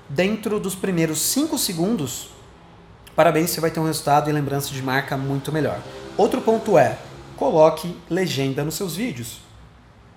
dentro 0.08 0.58
dos 0.58 0.74
primeiros 0.74 1.20
5 1.20 1.58
segundos, 1.58 2.30
parabéns, 3.14 3.50
você 3.50 3.60
vai 3.60 3.70
ter 3.70 3.78
um 3.78 3.84
resultado 3.84 4.30
e 4.30 4.32
lembrança 4.32 4.72
de 4.72 4.82
marca 4.82 5.16
muito 5.16 5.52
melhor. 5.52 5.80
Outro 6.16 6.40
ponto 6.40 6.78
é, 6.78 6.98
coloque 7.36 7.96
legenda 8.08 8.64
nos 8.64 8.74
seus 8.74 8.96
vídeos. 8.96 9.40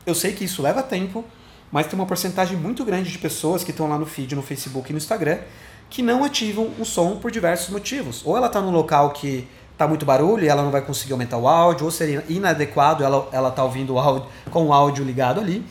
Eu 0.06 0.16
sei 0.16 0.32
que 0.32 0.46
isso 0.46 0.62
leva 0.62 0.82
tempo, 0.82 1.26
mas 1.72 1.88
tem 1.88 2.00
uma 2.00 2.06
porcentagem 2.06 2.58
muito 2.58 2.86
grande 2.86 3.12
de 3.12 3.18
pessoas 3.18 3.64
que 3.64 3.72
estão 3.72 3.88
lá 3.88 3.98
no 3.98 4.06
feed, 4.06 4.36
no 4.36 4.42
Facebook 4.42 4.90
e 4.90 4.94
no 4.94 4.98
Instagram, 4.98 5.40
que 5.90 6.02
não 6.02 6.24
ativam 6.24 6.72
o 6.80 6.86
som 6.86 7.18
por 7.18 7.30
diversos 7.30 7.70
motivos. 7.70 8.22
Ou 8.24 8.38
ela 8.38 8.48
está 8.48 8.62
num 8.62 8.72
local 8.72 9.12
que 9.12 9.48
tá 9.80 9.88
muito 9.88 10.06
barulho 10.06 10.44
e 10.44 10.50
ela 10.50 10.62
não 10.62 10.72
vai 10.72 10.82
conseguir 10.82 11.14
aumentar 11.14 11.38
o 11.38 11.48
áudio, 11.48 11.86
ou 11.86 11.92
seria 11.92 12.22
inadequado 12.28 13.02
ela, 13.02 13.30
ela 13.32 13.50
tá 13.50 13.64
ouvindo 13.64 13.94
o 13.94 13.98
áudio 13.98 14.28
com 14.52 14.66
o 14.68 14.74
áudio 14.74 15.06
ligado 15.06 15.40
ali. 15.40 15.66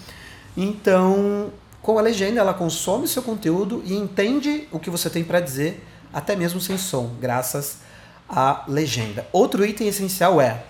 Então, 0.57 1.53
com 1.83 1.99
a 1.99 2.01
legenda, 2.01 2.41
ela 2.41 2.55
consome 2.55 3.07
seu 3.07 3.23
conteúdo 3.23 3.83
e 3.85 3.95
entende 3.95 4.67
o 4.73 4.79
que 4.79 4.89
você 4.89 5.11
tem 5.11 5.23
para 5.23 5.41
dizer, 5.41 5.87
até 6.11 6.35
mesmo 6.35 6.59
sem 6.59 6.79
som, 6.79 7.11
graças 7.21 7.81
à 8.27 8.65
legenda. 8.67 9.27
Outro 9.31 9.63
item 9.63 9.89
essencial 9.89 10.41
é 10.41 10.65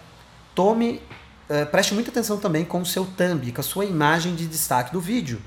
tome, 0.53 1.01
uh, 1.49 1.65
preste 1.71 1.95
muita 1.95 2.11
atenção 2.11 2.39
também 2.39 2.65
com 2.65 2.81
o 2.81 2.87
seu 2.87 3.07
thumb, 3.07 3.53
com 3.53 3.61
a 3.61 3.65
sua 3.65 3.85
imagem 3.85 4.35
de 4.35 4.49
destaque 4.49 4.93
do 4.93 5.01
vídeo. 5.01 5.41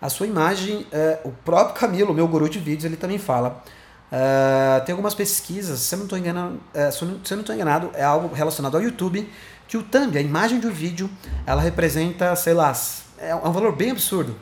A 0.00 0.08
sua 0.08 0.28
imagem, 0.28 0.86
uh, 0.92 1.28
o 1.28 1.32
próprio 1.44 1.74
Camilo, 1.74 2.14
meu 2.14 2.28
guru 2.28 2.48
de 2.48 2.60
vídeos, 2.60 2.84
ele 2.84 2.96
também 2.96 3.18
fala 3.18 3.64
Uh, 4.12 4.84
tem 4.84 4.92
algumas 4.92 5.14
pesquisas, 5.14 5.80
se 5.80 5.94
eu 5.94 5.98
não 5.98 6.04
estou 6.04 6.18
enganado, 6.18 6.56
uh, 6.56 6.92
se 6.92 7.02
eu 7.02 7.08
não 7.08 7.40
estou 7.40 7.54
enganado, 7.54 7.90
é 7.94 8.04
algo 8.04 8.34
relacionado 8.34 8.76
ao 8.76 8.82
YouTube, 8.82 9.26
que 9.66 9.78
o 9.78 9.82
thumb, 9.82 10.18
a 10.18 10.20
imagem 10.20 10.60
de 10.60 10.66
um 10.66 10.70
vídeo, 10.70 11.08
ela 11.46 11.62
representa, 11.62 12.36
sei 12.36 12.52
lá, 12.52 12.74
é 13.16 13.34
um 13.34 13.50
valor 13.50 13.74
bem 13.74 13.90
absurdo. 13.90 14.36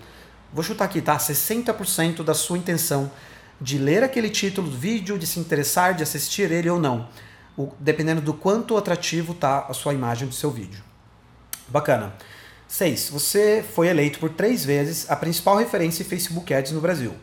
Vou 0.53 0.65
chutar 0.65 0.87
aqui, 0.87 1.01
tá? 1.01 1.17
60% 1.17 2.25
da 2.25 2.35
sua 2.35 2.59
intenção 2.59 3.13
de 3.61 3.79
ler 3.79 4.03
aquele 4.03 4.29
título 4.29 4.69
do 4.69 4.77
vídeo, 4.77 5.17
de 5.17 5.27
se 5.27 5.39
interessar, 5.39 5.95
de 5.95 6.03
assistir 6.03 6.51
ele 6.51 6.69
ou 6.69 6.81
não. 6.81 7.09
O, 7.57 7.69
dependendo 7.79 8.21
do 8.21 8.35
quanto 8.35 8.77
atrativo 8.77 9.35
tá 9.35 9.67
a 9.69 9.73
sua 9.73 9.95
imagem 9.95 10.27
do 10.27 10.35
seu 10.35 10.51
vídeo. 10.51 10.83
Bacana. 11.69 12.13
6. 12.67 13.11
Você 13.11 13.65
foi 13.75 13.89
eleito 13.89 14.19
por 14.19 14.31
três 14.31 14.65
vezes 14.65 15.09
a 15.09 15.15
principal 15.15 15.57
referência 15.57 16.03
em 16.03 16.07
Facebook 16.07 16.53
Ads 16.53 16.73
no 16.73 16.81
Brasil. 16.81 17.15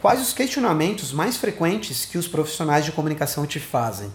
Quais 0.00 0.20
os 0.20 0.32
questionamentos 0.32 1.12
mais 1.12 1.36
frequentes 1.36 2.04
que 2.04 2.18
os 2.18 2.28
profissionais 2.28 2.84
de 2.84 2.92
comunicação 2.92 3.46
te 3.46 3.58
fazem? 3.58 4.12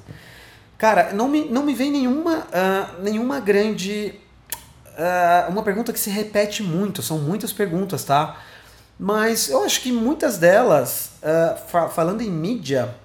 Cara, 0.78 1.14
não 1.14 1.28
me, 1.28 1.46
não 1.46 1.64
me 1.64 1.74
vem 1.74 1.92
nenhuma, 1.92 2.40
uh, 2.40 3.02
nenhuma 3.02 3.40
grande. 3.40 4.16
Uh, 4.88 5.52
uma 5.52 5.64
pergunta 5.64 5.92
que 5.94 6.00
se 6.00 6.10
repete 6.10 6.64
muito, 6.64 7.02
são 7.02 7.20
muitas 7.20 7.54
perguntas, 7.54 8.04
tá? 8.04 8.42
Mas 9.00 9.50
eu 9.50 9.64
acho 9.64 9.82
que 9.82 9.92
muitas 9.92 10.38
delas, 10.38 11.12
uh, 11.22 11.58
fa 11.68 11.88
falando 11.90 12.22
em 12.22 12.30
mídia, 12.30 12.96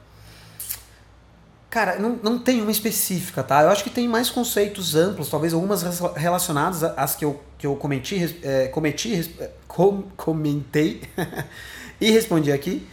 Cara, 1.77 1.99
não, 1.99 2.19
não 2.23 2.39
tem 2.39 2.63
uma 2.63 2.71
específica, 2.71 3.43
tá? 3.43 3.63
Eu 3.63 3.69
acho 3.69 3.85
que 3.85 3.91
tem 3.91 4.09
mais 4.09 4.31
conceitos 4.31 4.95
amplos, 4.95 5.29
talvez 5.29 5.53
algumas 5.53 5.83
relacionadas 6.17 6.83
às 6.83 7.15
que 7.15 7.23
eu, 7.23 7.39
que 7.59 7.67
eu 7.67 7.77
cometi, 7.77 8.39
é, 8.43 8.69
cometi 8.69 9.35
é, 9.39 9.51
com, 9.69 10.05
comentei 10.17 11.03
e 12.01 12.11
respondi 12.11 12.53
aqui. 12.53 12.87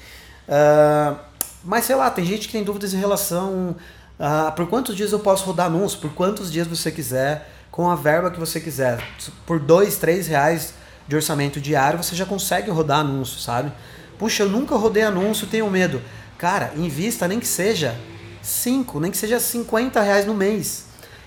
Uh, 0.48 1.18
mas 1.63 1.86
sei 1.86 1.96
lá, 1.96 2.10
tem 2.10 2.26
gente 2.26 2.48
que 2.48 2.54
tem 2.54 2.63
dúvidas 2.63 2.94
em 2.94 2.98
relação 2.98 3.76
a 4.20 4.52
por 4.52 4.68
quantos 4.68 4.96
dias 4.96 5.12
eu 5.12 5.20
posso 5.20 5.46
rodar 5.46 5.68
anúncio, 5.68 6.00
por 6.00 6.13
quantos 6.13 6.52
dias 6.52 6.68
você 6.68 6.92
quiser, 6.92 7.50
com 7.72 7.89
a 7.89 7.96
verba 7.96 8.30
que 8.30 8.39
você 8.39 8.60
quiser. 8.60 9.02
Por 9.46 9.60
dois, 9.60 9.98
três 9.98 10.28
reais 10.28 10.74
de 11.08 11.16
orçamento 11.16 11.60
diário, 11.60 12.02
você 12.02 12.16
já 12.16 12.26
consegue 12.26 12.70
rodar 12.70 13.00
anúncio, 13.00 13.39
sabe? 13.39 13.72
Puxa, 14.18 14.44
eu 14.44 14.50
nunca 14.50 14.76
rodei 14.76 15.04
anúncio, 15.04 15.48
tenho 15.48 15.70
medo. 15.70 16.02
Cara, 16.38 16.74
invista 16.76 17.28
nem 17.28 17.39
que 17.39 17.48
seja 17.48 17.98
5, 18.42 19.00
nem 19.00 19.12
que 19.12 19.18
seja 19.18 19.39
50 19.39 20.02
reais 20.02 20.26
no 20.26 20.34
mês. 20.34 20.86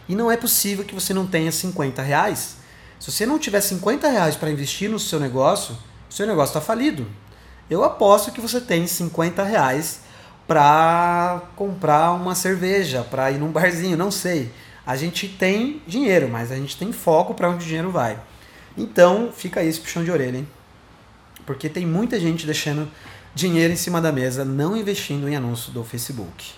E 0.09 0.15
não 0.15 0.31
é 0.31 0.37
possível 0.37 0.85
que 0.85 0.95
você 0.95 1.13
não 1.13 1.27
tenha 1.27 1.51
50 1.51 2.03
reais. 2.03 2.57
Se 2.99 3.11
você 3.11 3.27
não 3.27 3.39
tiver 3.39 3.61
50 3.61 4.09
reais 4.09 4.37
para 4.37 4.51
investir 4.51 4.89
no 4.89 4.99
seu 4.99 5.19
negócio, 5.19 5.77
o 6.09 6.15
seu 6.15 6.27
negócio 6.27 6.51
está 6.51 6.61
falido. 6.61 7.07
Eu 7.69 7.83
aposto 7.83 8.31
que 8.31 8.41
você 8.41 8.61
tem 8.61 8.87
50 8.87 9.43
reais 9.43 10.01
para 10.47 11.43
comprar 11.57 12.13
uma 12.13 12.35
cerveja, 12.35 13.03
para 13.03 13.31
ir 13.33 13.39
num 13.39 13.51
barzinho, 13.51 13.97
não 13.97 14.11
sei. 14.11 14.53
A 14.87 14.95
gente 14.95 15.27
tem 15.27 15.83
dinheiro, 15.87 16.29
mas 16.29 16.53
a 16.53 16.57
gente 16.57 16.77
tem 16.77 16.93
foco 16.93 17.35
para 17.35 17.51
onde 17.51 17.65
o 17.65 17.67
dinheiro 17.67 17.91
vai. 17.91 18.21
Então, 18.79 19.33
fica 19.35 19.61
aí 19.61 19.69
esse 19.69 19.81
puxão 19.81 20.05
de 20.05 20.13
orelha, 20.13 20.39
hein? 20.39 20.49
Porque 21.45 21.69
tem 21.69 21.85
muita 21.85 22.21
gente 22.21 22.47
deixando 22.47 22.89
dinheiro 23.35 23.73
em 23.73 23.77
cima 23.77 24.01
da 24.01 24.13
mesa, 24.13 24.45
não 24.45 24.77
investindo 24.77 25.29
em 25.29 25.35
anúncio 25.35 25.73
do 25.73 25.83
Facebook. 25.83 26.53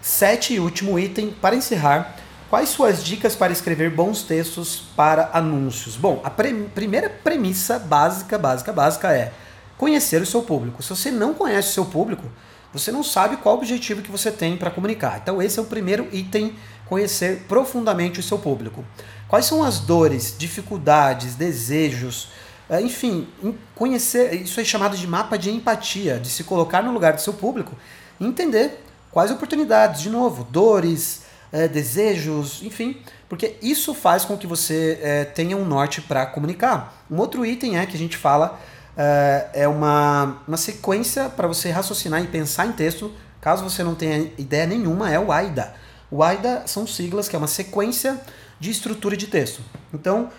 Sete 0.00 0.54
e 0.54 0.60
último 0.60 0.96
item, 1.00 1.30
para 1.32 1.56
encerrar, 1.56 2.14
quais 2.48 2.68
suas 2.68 3.02
dicas 3.02 3.34
para 3.34 3.52
escrever 3.52 3.90
bons 3.90 4.22
textos 4.22 4.84
para 4.94 5.30
anúncios? 5.32 5.96
Bom, 5.96 6.20
a 6.22 6.30
pre 6.30 6.54
primeira 6.74 7.10
premissa 7.10 7.76
básica, 7.76 8.38
básica, 8.38 8.72
básica 8.72 9.12
é 9.12 9.32
conhecer 9.76 10.20
o 10.22 10.26
seu 10.26 10.42
público. 10.42 10.82
Se 10.82 10.90
você 10.90 11.10
não 11.10 11.34
conhece 11.34 11.70
o 11.70 11.72
seu 11.72 11.84
público, 11.84 12.24
você 12.72 12.92
não 12.92 13.02
sabe 13.02 13.36
qual 13.36 13.56
objetivo 13.56 14.02
que 14.02 14.10
você 14.10 14.30
tem 14.30 14.56
para 14.56 14.70
comunicar. 14.70 15.18
Então 15.22 15.40
esse 15.40 15.58
é 15.58 15.62
o 15.62 15.66
primeiro 15.66 16.08
item, 16.12 16.54
conhecer 16.86 17.44
profundamente 17.48 18.20
o 18.20 18.22
seu 18.22 18.38
público. 18.38 18.84
Quais 19.28 19.46
são 19.46 19.62
as 19.62 19.80
dores, 19.80 20.34
dificuldades, 20.38 21.34
desejos, 21.34 22.28
eh, 22.68 22.80
enfim, 22.80 23.28
conhecer, 23.74 24.34
isso 24.34 24.60
é 24.60 24.64
chamado 24.64 24.96
de 24.96 25.06
mapa 25.06 25.36
de 25.36 25.50
empatia, 25.50 26.18
de 26.18 26.28
se 26.28 26.44
colocar 26.44 26.82
no 26.82 26.92
lugar 26.92 27.14
do 27.14 27.20
seu 27.20 27.32
público 27.32 27.74
e 28.20 28.26
entender 28.26 28.82
Quais 29.16 29.30
oportunidades? 29.30 30.02
De 30.02 30.10
novo, 30.10 30.44
dores, 30.44 31.22
é, 31.50 31.66
desejos, 31.66 32.62
enfim, 32.62 33.00
porque 33.30 33.56
isso 33.62 33.94
faz 33.94 34.26
com 34.26 34.36
que 34.36 34.46
você 34.46 34.98
é, 35.00 35.24
tenha 35.24 35.56
um 35.56 35.64
norte 35.64 36.02
para 36.02 36.26
comunicar. 36.26 37.02
Um 37.10 37.16
outro 37.16 37.46
item 37.46 37.78
é 37.78 37.86
que 37.86 37.96
a 37.96 37.98
gente 37.98 38.14
fala 38.14 38.60
é, 38.96 39.50
é 39.52 39.68
uma, 39.68 40.38
uma 40.46 40.56
sequência 40.56 41.28
para 41.28 41.46
você 41.46 41.70
raciocinar 41.70 42.22
e 42.22 42.26
pensar 42.26 42.66
em 42.66 42.72
texto. 42.72 43.12
Caso 43.40 43.62
você 43.62 43.84
não 43.84 43.94
tenha 43.94 44.32
ideia 44.38 44.66
nenhuma, 44.66 45.10
é 45.10 45.20
o 45.20 45.30
AIDA. 45.30 45.74
O 46.10 46.22
AIDA 46.22 46.62
são 46.66 46.86
siglas 46.86 47.28
que 47.28 47.36
é 47.36 47.38
uma 47.38 47.48
sequência 47.48 48.20
de 48.58 48.70
estrutura 48.70 49.16
de 49.16 49.26
texto. 49.26 49.60
Então, 49.92 50.30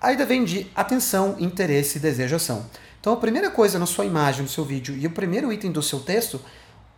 AIDA 0.00 0.24
vem 0.24 0.44
de 0.44 0.70
atenção, 0.74 1.36
interesse, 1.38 1.98
desejo, 1.98 2.36
ação. 2.36 2.66
Então, 3.00 3.12
a 3.12 3.16
primeira 3.16 3.50
coisa 3.50 3.78
na 3.78 3.86
sua 3.86 4.04
imagem, 4.04 4.42
no 4.42 4.48
seu 4.48 4.64
vídeo 4.64 4.96
e 4.96 5.06
o 5.06 5.10
primeiro 5.10 5.52
item 5.52 5.70
do 5.70 5.82
seu 5.82 6.00
texto 6.00 6.40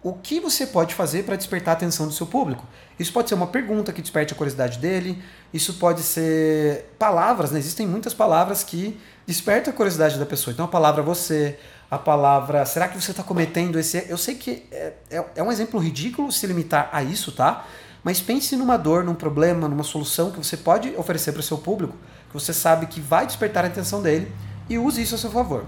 o 0.05 0.13
que 0.13 0.39
você 0.39 0.67
pode 0.67 0.95
fazer 0.95 1.23
para 1.23 1.35
despertar 1.35 1.71
a 1.71 1.73
atenção 1.73 2.07
do 2.07 2.13
seu 2.13 2.27
público. 2.27 2.63
Isso 2.99 3.11
pode 3.11 3.31
ser 3.31 3.35
uma 3.35 3.47
pergunta 3.47 3.91
que 3.91 4.03
desperte 4.03 4.35
a 4.35 4.37
curiosidade 4.37 4.79
dele, 4.79 5.21
isso 5.51 5.75
pode 5.75 6.03
ser 6.03 6.95
palavras, 6.99 7.51
né? 7.51 7.59
existem 7.59 7.87
muitas 7.87 8.13
palavras 8.13 8.63
que 8.63 9.01
despertam 9.27 9.73
a 9.73 9.77
curiosidade 9.77 10.19
da 10.19 10.27
pessoa. 10.27 10.53
Então 10.53 10.67
a 10.67 10.69
palavra 10.69 11.03
você, 11.03 11.59
a 11.91 11.97
palavra 11.97 12.67
será 12.67 12.87
que 12.87 13.01
você 13.01 13.13
está 13.13 13.23
cometendo 13.23 13.79
esse. 13.79 14.05
Eu 14.07 14.19
sei 14.19 14.35
que 14.35 14.67
é, 14.71 14.93
é, 15.11 15.25
é 15.37 15.43
um 15.43 15.51
exemplo 15.51 15.81
ridículo 15.81 16.31
se 16.31 16.47
limitar 16.47 16.91
a 16.93 17.03
isso, 17.03 17.33
tá? 17.33 17.65
Mas 18.03 18.21
pense 18.21 18.55
numa 18.57 18.77
dor, 18.77 19.05
num 19.05 19.15
problema, 19.15 19.67
numa 19.67 19.85
solução 19.85 20.31
que 20.31 20.37
você 20.37 20.59
pode 20.59 20.95
oferecer 20.99 21.33
para 21.33 21.41
o 21.41 21.43
seu 21.43 21.57
público, 21.57 21.97
que 22.29 22.35
você 22.35 22.53
sabe 22.53 22.85
que 22.89 23.01
vai 23.01 23.27
despertar 23.27 23.65
a 23.65 23.69
atenção 23.69 24.03
dele 24.03 24.31
e 24.69 24.77
use 24.77 25.01
isso 25.01 25.15
a 25.15 25.19
seu 25.19 25.31
favor. 25.31 25.65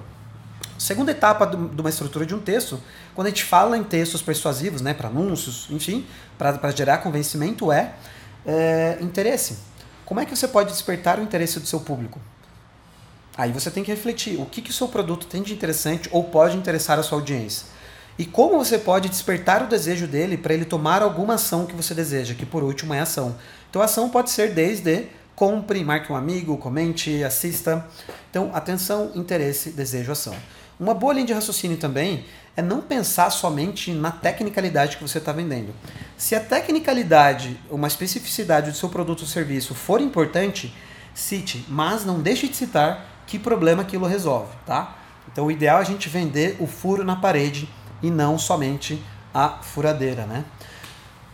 Segunda 0.78 1.10
etapa 1.10 1.46
de 1.46 1.80
uma 1.80 1.88
estrutura 1.88 2.26
de 2.26 2.34
um 2.34 2.40
texto, 2.40 2.80
quando 3.14 3.26
a 3.26 3.30
gente 3.30 3.44
fala 3.44 3.76
em 3.78 3.84
textos 3.84 4.20
persuasivos, 4.20 4.82
né, 4.82 4.92
para 4.92 5.08
anúncios, 5.08 5.66
enfim, 5.70 6.06
para 6.36 6.70
gerar 6.70 6.98
convencimento, 6.98 7.72
é, 7.72 7.94
é 8.44 8.98
interesse. 9.00 9.58
Como 10.04 10.20
é 10.20 10.24
que 10.24 10.36
você 10.36 10.46
pode 10.46 10.70
despertar 10.70 11.18
o 11.18 11.22
interesse 11.22 11.58
do 11.58 11.66
seu 11.66 11.80
público? 11.80 12.20
Aí 13.36 13.52
você 13.52 13.70
tem 13.70 13.82
que 13.82 13.90
refletir 13.90 14.40
o 14.40 14.46
que, 14.46 14.62
que 14.62 14.70
o 14.70 14.72
seu 14.72 14.88
produto 14.88 15.26
tem 15.26 15.42
de 15.42 15.52
interessante 15.52 16.08
ou 16.12 16.24
pode 16.24 16.56
interessar 16.56 16.98
a 16.98 17.02
sua 17.02 17.18
audiência. 17.18 17.66
E 18.18 18.24
como 18.24 18.56
você 18.56 18.78
pode 18.78 19.08
despertar 19.08 19.62
o 19.62 19.66
desejo 19.66 20.06
dele 20.06 20.38
para 20.38 20.54
ele 20.54 20.64
tomar 20.64 21.02
alguma 21.02 21.34
ação 21.34 21.66
que 21.66 21.74
você 21.74 21.94
deseja, 21.94 22.34
que 22.34 22.46
por 22.46 22.62
último 22.62 22.94
é 22.94 23.00
ação. 23.00 23.36
Então 23.68 23.82
ação 23.82 24.08
pode 24.08 24.30
ser 24.30 24.52
desde 24.52 25.08
compre, 25.36 25.84
marque 25.84 26.10
um 26.10 26.16
amigo, 26.16 26.56
comente, 26.56 27.22
assista. 27.22 27.86
Então, 28.30 28.50
atenção, 28.54 29.12
interesse, 29.14 29.70
desejo, 29.70 30.10
ação. 30.10 30.34
Uma 30.78 30.92
boa 30.92 31.14
linha 31.14 31.26
de 31.26 31.32
raciocínio 31.32 31.78
também 31.78 32.24
é 32.56 32.60
não 32.60 32.80
pensar 32.80 33.30
somente 33.30 33.92
na 33.92 34.10
tecnicalidade 34.10 34.96
que 34.96 35.02
você 35.02 35.18
está 35.18 35.32
vendendo. 35.32 35.74
Se 36.16 36.34
a 36.34 36.40
tecnicalidade, 36.40 37.58
uma 37.70 37.88
especificidade 37.88 38.70
do 38.70 38.76
seu 38.76 38.88
produto 38.88 39.22
ou 39.22 39.26
serviço 39.26 39.74
for 39.74 40.00
importante, 40.00 40.74
cite, 41.14 41.64
mas 41.68 42.04
não 42.04 42.20
deixe 42.20 42.46
de 42.46 42.56
citar 42.56 43.06
que 43.26 43.38
problema 43.38 43.82
aquilo 43.82 44.06
resolve, 44.06 44.52
tá? 44.66 44.96
Então 45.32 45.46
o 45.46 45.50
ideal 45.50 45.78
é 45.78 45.80
a 45.80 45.84
gente 45.84 46.08
vender 46.08 46.56
o 46.60 46.66
furo 46.66 47.04
na 47.04 47.16
parede 47.16 47.68
e 48.02 48.10
não 48.10 48.38
somente 48.38 49.02
a 49.32 49.58
furadeira, 49.62 50.26
né? 50.26 50.44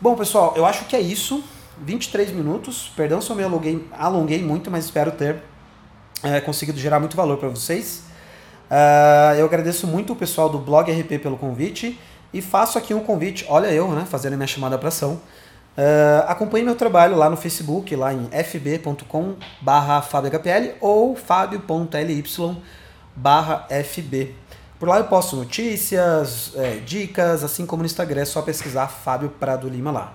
Bom, 0.01 0.17
pessoal, 0.17 0.55
eu 0.57 0.65
acho 0.65 0.87
que 0.87 0.97
é 0.97 1.01
isso. 1.01 1.45
23 1.79 2.31
minutos. 2.31 2.93
Perdão 2.97 3.21
se 3.21 3.31
eu 3.31 3.37
me 3.37 3.43
alonguei, 3.43 3.89
alonguei 3.93 4.43
muito, 4.43 4.71
mas 4.71 4.85
espero 4.85 5.13
ter 5.13 5.43
é, 6.23 6.41
conseguido 6.41 6.79
gerar 6.79 7.01
muito 7.01 7.17
valor 7.17 7.39
para 7.39 7.49
vocês. 7.49 8.05
Uh, 8.73 9.35
eu 9.37 9.45
agradeço 9.45 9.87
muito 9.87 10.15
o 10.15 10.17
pessoal 10.17 10.49
do 10.49 10.59
Blog 10.59 10.91
RP 10.91 11.19
pelo 11.23 11.37
convite 11.37 12.01
e 12.33 12.41
faço 12.41 12.79
aqui 12.79 12.95
um 12.95 13.01
convite, 13.01 13.45
olha 13.47 13.67
eu, 13.67 13.87
né, 13.89 14.07
fazendo 14.09 14.35
minha 14.35 14.47
chamada 14.47 14.79
para 14.79 14.89
ação. 14.89 15.21
Uh, 15.77 16.25
acompanhe 16.27 16.65
meu 16.65 16.75
trabalho 16.75 17.15
lá 17.15 17.29
no 17.29 17.37
Facebook, 17.37 17.95
lá 17.95 18.15
em 18.15 18.31
fb.com 18.31 19.35
barra 19.61 20.03
ou 20.81 21.15
fabio.ly 21.15 22.25
barra 23.15 23.67
fb. 23.85 24.35
Por 24.79 24.89
lá 24.89 24.97
eu 24.99 25.05
posto 25.05 25.37
notícias, 25.37 26.53
é, 26.57 26.77
dicas, 26.79 27.45
assim 27.45 27.67
como 27.67 27.83
no 27.83 27.87
Instagram 27.87 28.23
é 28.23 28.25
só 28.25 28.41
pesquisar 28.41 28.89
Fábio 28.89 29.29
Prado 29.29 29.69
Lima 29.69 29.93
lá. 29.93 30.15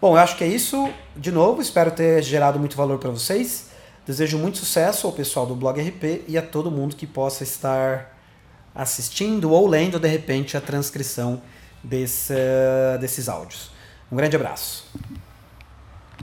Bom, 0.00 0.16
eu 0.16 0.20
acho 0.20 0.36
que 0.36 0.42
é 0.44 0.48
isso. 0.48 0.90
De 1.16 1.30
novo, 1.30 1.62
espero 1.62 1.92
ter 1.92 2.22
gerado 2.22 2.58
muito 2.58 2.76
valor 2.76 2.98
para 2.98 3.10
vocês. 3.10 3.70
Desejo 4.06 4.36
muito 4.36 4.58
sucesso 4.58 5.06
ao 5.06 5.12
pessoal 5.12 5.46
do 5.46 5.54
Blog 5.54 5.80
RP 5.80 6.24
e 6.28 6.36
a 6.36 6.42
todo 6.42 6.70
mundo 6.70 6.94
que 6.94 7.06
possa 7.06 7.42
estar 7.42 8.14
assistindo 8.74 9.50
ou 9.50 9.66
lendo 9.66 9.98
de 9.98 10.08
repente 10.08 10.56
a 10.56 10.60
transcrição 10.60 11.40
desse, 11.82 12.34
desses 13.00 13.28
áudios. 13.28 13.70
Um 14.12 14.16
grande 14.16 14.36
abraço. 14.36 14.86